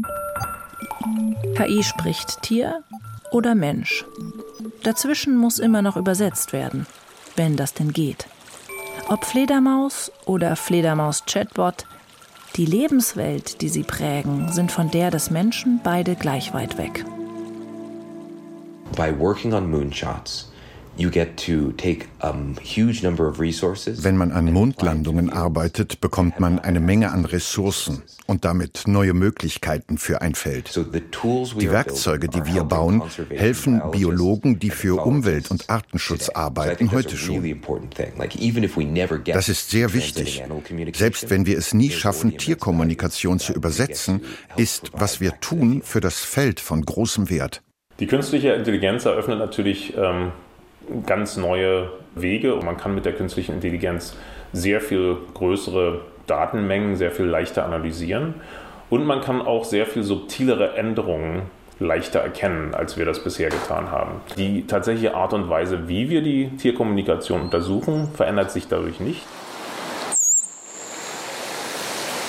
KI 1.57 1.83
spricht 1.83 2.43
Tier 2.43 2.83
oder 3.33 3.55
Mensch. 3.55 4.05
Dazwischen 4.83 5.37
muss 5.37 5.59
immer 5.59 5.83
noch 5.83 5.97
übersetzt 5.97 6.53
werden, 6.53 6.87
wenn 7.37 7.57
das 7.57 7.73
denn 7.73 7.93
geht. 7.93 8.27
Ob 9.09 9.25
Fledermaus 9.25 10.13
oder 10.27 10.57
Fledermaus-Chatbot, 10.57 11.87
die 12.57 12.67
Lebenswelt, 12.67 13.61
die 13.63 13.69
sie 13.69 13.83
prägen, 13.83 14.51
sind 14.53 14.73
von 14.73 14.91
der 14.91 15.11
des 15.11 15.31
Menschen 15.31 15.81
beide 15.83 16.17
gleich 16.17 16.53
weit 16.53 16.79
weg. 16.79 17.05
By 18.97 19.17
working 19.19 19.55
on 19.55 19.71
moonshots, 19.71 20.50
wenn 24.03 24.17
man 24.17 24.33
an 24.33 24.53
Mondlandungen 24.53 25.31
arbeitet, 25.31 26.01
bekommt 26.01 26.41
man 26.41 26.59
eine 26.59 26.81
Menge 26.81 27.11
an 27.11 27.25
Ressourcen 27.25 28.03
und 28.27 28.45
damit 28.45 28.83
neue 28.87 29.15
Möglichkeiten 29.15 29.97
für 29.97 30.21
ein 30.21 30.35
Feld. 30.35 30.77
Die 30.77 31.71
Werkzeuge, 31.71 32.29
die 32.29 32.45
wir 32.45 32.65
bauen, 32.65 33.03
helfen 33.31 33.81
Biologen, 33.91 34.59
die 34.59 34.71
für 34.71 35.03
Umwelt- 35.05 35.51
und 35.51 35.71
Artenschutz 35.71 36.29
arbeiten, 36.29 36.93
heute 36.93 37.17
schon. 37.17 37.61
Das 39.25 39.49
ist 39.49 39.71
sehr 39.71 39.95
wichtig. 39.95 40.43
Selbst 40.95 41.31
wenn 41.31 41.47
wir 41.47 41.57
es 41.57 41.73
nie 41.73 41.91
schaffen, 41.91 42.37
Tierkommunikation 42.37 43.39
zu 43.39 43.55
übersetzen, 43.55 44.21
ist, 44.57 44.91
was 44.93 45.21
wir 45.21 45.41
tun, 45.41 45.81
für 45.83 46.01
das 46.01 46.21
Feld 46.21 46.61
von 46.61 46.85
großem 46.85 47.31
Wert. 47.31 47.63
Die 48.01 48.07
künstliche 48.07 48.51
Intelligenz 48.51 49.05
eröffnet 49.05 49.39
natürlich 49.39 49.95
ähm 49.97 50.33
ganz 51.07 51.37
neue 51.37 51.91
Wege 52.15 52.55
und 52.55 52.65
man 52.65 52.77
kann 52.77 52.95
mit 52.95 53.05
der 53.05 53.13
künstlichen 53.13 53.55
Intelligenz 53.55 54.17
sehr 54.53 54.81
viel 54.81 55.17
größere 55.35 56.01
Datenmengen 56.27 56.97
sehr 56.97 57.11
viel 57.11 57.27
leichter 57.27 57.65
analysieren 57.65 58.35
und 58.89 59.05
man 59.05 59.21
kann 59.21 59.43
auch 59.43 59.65
sehr 59.65 59.87
viel 59.87 60.03
subtilere 60.03 60.77
Änderungen 60.77 61.43
leichter 61.81 62.21
erkennen, 62.21 62.75
als 62.75 62.97
wir 62.97 63.07
das 63.07 63.25
bisher 63.25 63.49
getan 63.49 63.91
haben. 63.91 64.21
Die 64.37 64.67
tatsächliche 64.67 65.15
Art 65.15 65.33
und 65.33 65.49
Weise, 65.49 65.89
wie 65.89 66.11
wir 66.11 66.23
die 66.23 66.51
Tierkommunikation 66.57 67.41
untersuchen, 67.41 68.09
verändert 68.15 68.51
sich 68.51 68.69
dadurch 68.69 69.01
nicht. 69.01 69.23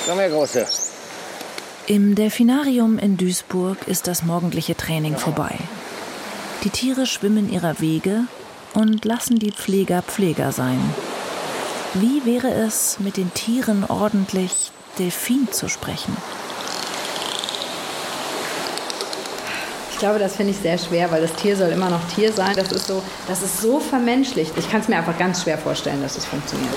Komm 0.07 0.17
her, 0.17 0.29
Große. 0.29 0.65
Im 1.87 2.15
Delfinarium 2.15 2.97
in 2.97 3.17
Duisburg 3.17 3.87
ist 3.87 4.07
das 4.07 4.23
morgendliche 4.23 4.75
Training 4.75 5.17
vorbei. 5.17 5.55
Die 6.63 6.69
Tiere 6.69 7.05
schwimmen 7.05 7.51
ihrer 7.51 7.81
Wege 7.81 8.25
und 8.73 9.05
lassen 9.05 9.39
die 9.39 9.51
Pfleger 9.51 10.01
Pfleger 10.01 10.51
sein. 10.51 10.79
Wie 11.93 12.25
wäre 12.25 12.51
es, 12.51 12.99
mit 12.99 13.17
den 13.17 13.33
Tieren 13.33 13.83
ordentlich 13.83 14.71
Delfin 14.97 15.49
zu 15.51 15.67
sprechen? 15.67 16.15
Ich 19.91 19.99
glaube, 19.99 20.17
das 20.17 20.35
finde 20.35 20.53
ich 20.53 20.57
sehr 20.57 20.77
schwer, 20.77 21.11
weil 21.11 21.21
das 21.21 21.33
Tier 21.33 21.55
soll 21.55 21.69
immer 21.69 21.89
noch 21.89 22.01
Tier 22.15 22.33
sein. 22.33 22.55
Das 22.55 22.71
ist 22.71 22.87
so, 22.87 23.03
das 23.27 23.43
ist 23.43 23.61
so 23.61 23.79
vermenschlicht. 23.79 24.53
Ich 24.57 24.69
kann 24.71 24.81
es 24.81 24.87
mir 24.87 24.97
einfach 24.97 25.17
ganz 25.17 25.43
schwer 25.43 25.57
vorstellen, 25.57 26.01
dass 26.01 26.17
es 26.17 26.25
funktioniert. 26.25 26.73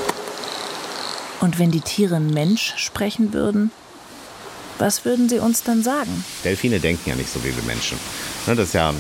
Und 1.40 1.58
wenn 1.58 1.70
die 1.70 1.80
Tiere 1.80 2.20
Mensch 2.20 2.74
sprechen 2.76 3.32
würden, 3.32 3.70
was 4.78 5.04
würden 5.04 5.28
sie 5.28 5.38
uns 5.38 5.62
dann 5.62 5.82
sagen? 5.82 6.24
Delfine 6.44 6.80
denken 6.80 7.08
ja 7.08 7.14
nicht 7.14 7.32
so 7.32 7.42
wie 7.44 7.54
wir 7.54 7.62
Menschen. 7.62 7.98
Ne, 8.46 8.56
das 8.56 8.68
ist 8.68 8.74
ja 8.74 8.92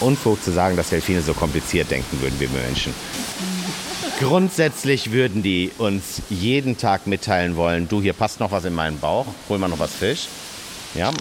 Unfug 0.00 0.42
zu 0.42 0.50
sagen, 0.50 0.76
dass 0.76 0.90
Delfine 0.90 1.22
so 1.22 1.34
kompliziert 1.34 1.90
denken 1.90 2.20
würden 2.20 2.34
wie 2.38 2.52
wir 2.52 2.60
Menschen. 2.60 2.94
Grundsätzlich 4.20 5.10
würden 5.10 5.42
die 5.42 5.72
uns 5.78 6.22
jeden 6.30 6.78
Tag 6.78 7.06
mitteilen 7.06 7.56
wollen, 7.56 7.88
du, 7.88 8.00
hier 8.00 8.12
passt 8.12 8.38
noch 8.38 8.52
was 8.52 8.64
in 8.64 8.74
meinen 8.74 8.98
Bauch, 9.00 9.26
hol 9.48 9.58
mal 9.58 9.68
noch 9.68 9.80
was 9.80 9.92
Fisch. 9.92 10.28
Ja. 10.94 11.12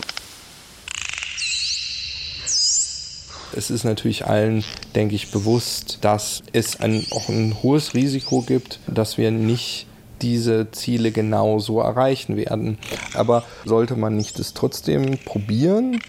Es 3.56 3.70
ist 3.70 3.84
natürlich 3.84 4.26
allen, 4.26 4.64
denke 4.96 5.16
ich, 5.16 5.32
bewusst, 5.32 6.00
dass 6.02 6.42
es 6.54 6.80
ein, 6.80 7.06
auch 7.12 7.30
ein 7.30 7.58
hohes 7.62 7.94
Risiko 7.94 8.42
gibt, 8.42 8.80
dass 8.88 9.18
wir 9.18 9.32
nicht 9.32 9.88
diese 10.22 10.72
Ziele 10.72 11.12
genau 11.12 11.60
so 11.60 11.80
erreichen 11.80 12.38
werden. 12.38 12.78
Aber 13.14 13.44
sollte 13.66 13.96
man 13.96 14.16
nicht 14.16 14.40
es 14.40 14.54
trotzdem 14.54 15.18
probieren 15.20 16.00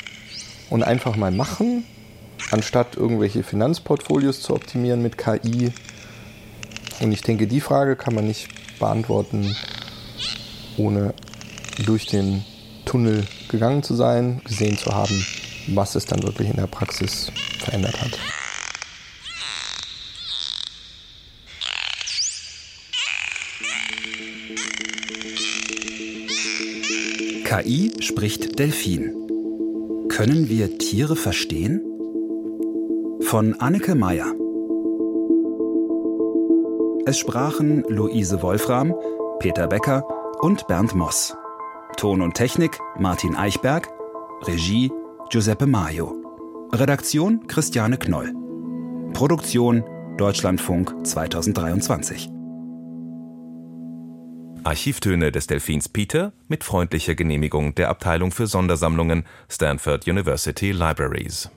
und 0.71 0.83
einfach 0.83 1.17
mal 1.17 1.33
machen 1.33 1.85
anstatt 2.51 2.97
irgendwelche 2.97 3.43
Finanzportfolios 3.43 4.43
zu 4.43 4.55
optimieren 4.55 5.03
mit 5.03 5.19
KI. 5.19 5.73
Und 7.01 7.13
ich 7.13 7.23
denke, 7.23 7.47
die 7.47 7.61
Frage 7.61 7.97
kann 7.97 8.15
man 8.15 8.27
nicht 8.27 8.49
beantworten, 8.79 9.57
ohne 10.77 11.15
durch 11.85 12.07
den 12.07 12.45
Tunnel 12.85 13.27
gegangen 13.49 13.83
zu 13.83 13.95
sein, 13.95 14.41
gesehen 14.45 14.79
zu 14.79 14.93
haben, 14.93 15.25
was 15.69 15.95
es 15.95 16.07
dann 16.07 16.23
wirklich 16.23 16.49
in 16.49 16.57
der 16.57 16.67
Praxis 16.67 17.33
verändert 17.59 18.01
hat. 18.01 18.19
KI 27.45 27.93
spricht 28.01 28.59
Delfin. 28.59 29.15
Können 30.09 30.49
wir 30.49 30.79
Tiere 30.79 31.15
verstehen? 31.15 31.94
Von 33.35 33.61
Anneke 33.61 33.97
Meyer. 33.97 34.33
Es 37.05 37.19
sprachen 37.19 37.83
Luise 37.89 38.43
Wolfram, 38.43 38.95
Peter 39.41 39.67
Becker 39.67 40.05
und 40.39 40.69
Bernd 40.69 40.95
Moss. 40.95 41.37
Ton 41.97 42.21
und 42.21 42.35
Technik 42.35 42.79
Martin 42.97 43.35
Eichberg, 43.35 43.89
Regie 44.43 44.93
Giuseppe 45.31 45.67
Maio. 45.67 46.15
Redaktion 46.73 47.45
Christiane 47.49 47.99
Knoll. 47.99 48.33
Produktion 49.15 49.83
Deutschlandfunk 50.17 50.95
2023. 51.05 52.29
Archivtöne 54.63 55.33
des 55.33 55.49
Delfins 55.49 55.89
Peter 55.89 56.33
mit 56.47 56.63
freundlicher 56.63 57.17
Genehmigung 57.17 57.75
der 57.75 57.89
Abteilung 57.89 58.31
für 58.31 58.47
Sondersammlungen 58.47 59.25
Stanford 59.49 60.07
University 60.07 60.71
Libraries 60.71 61.51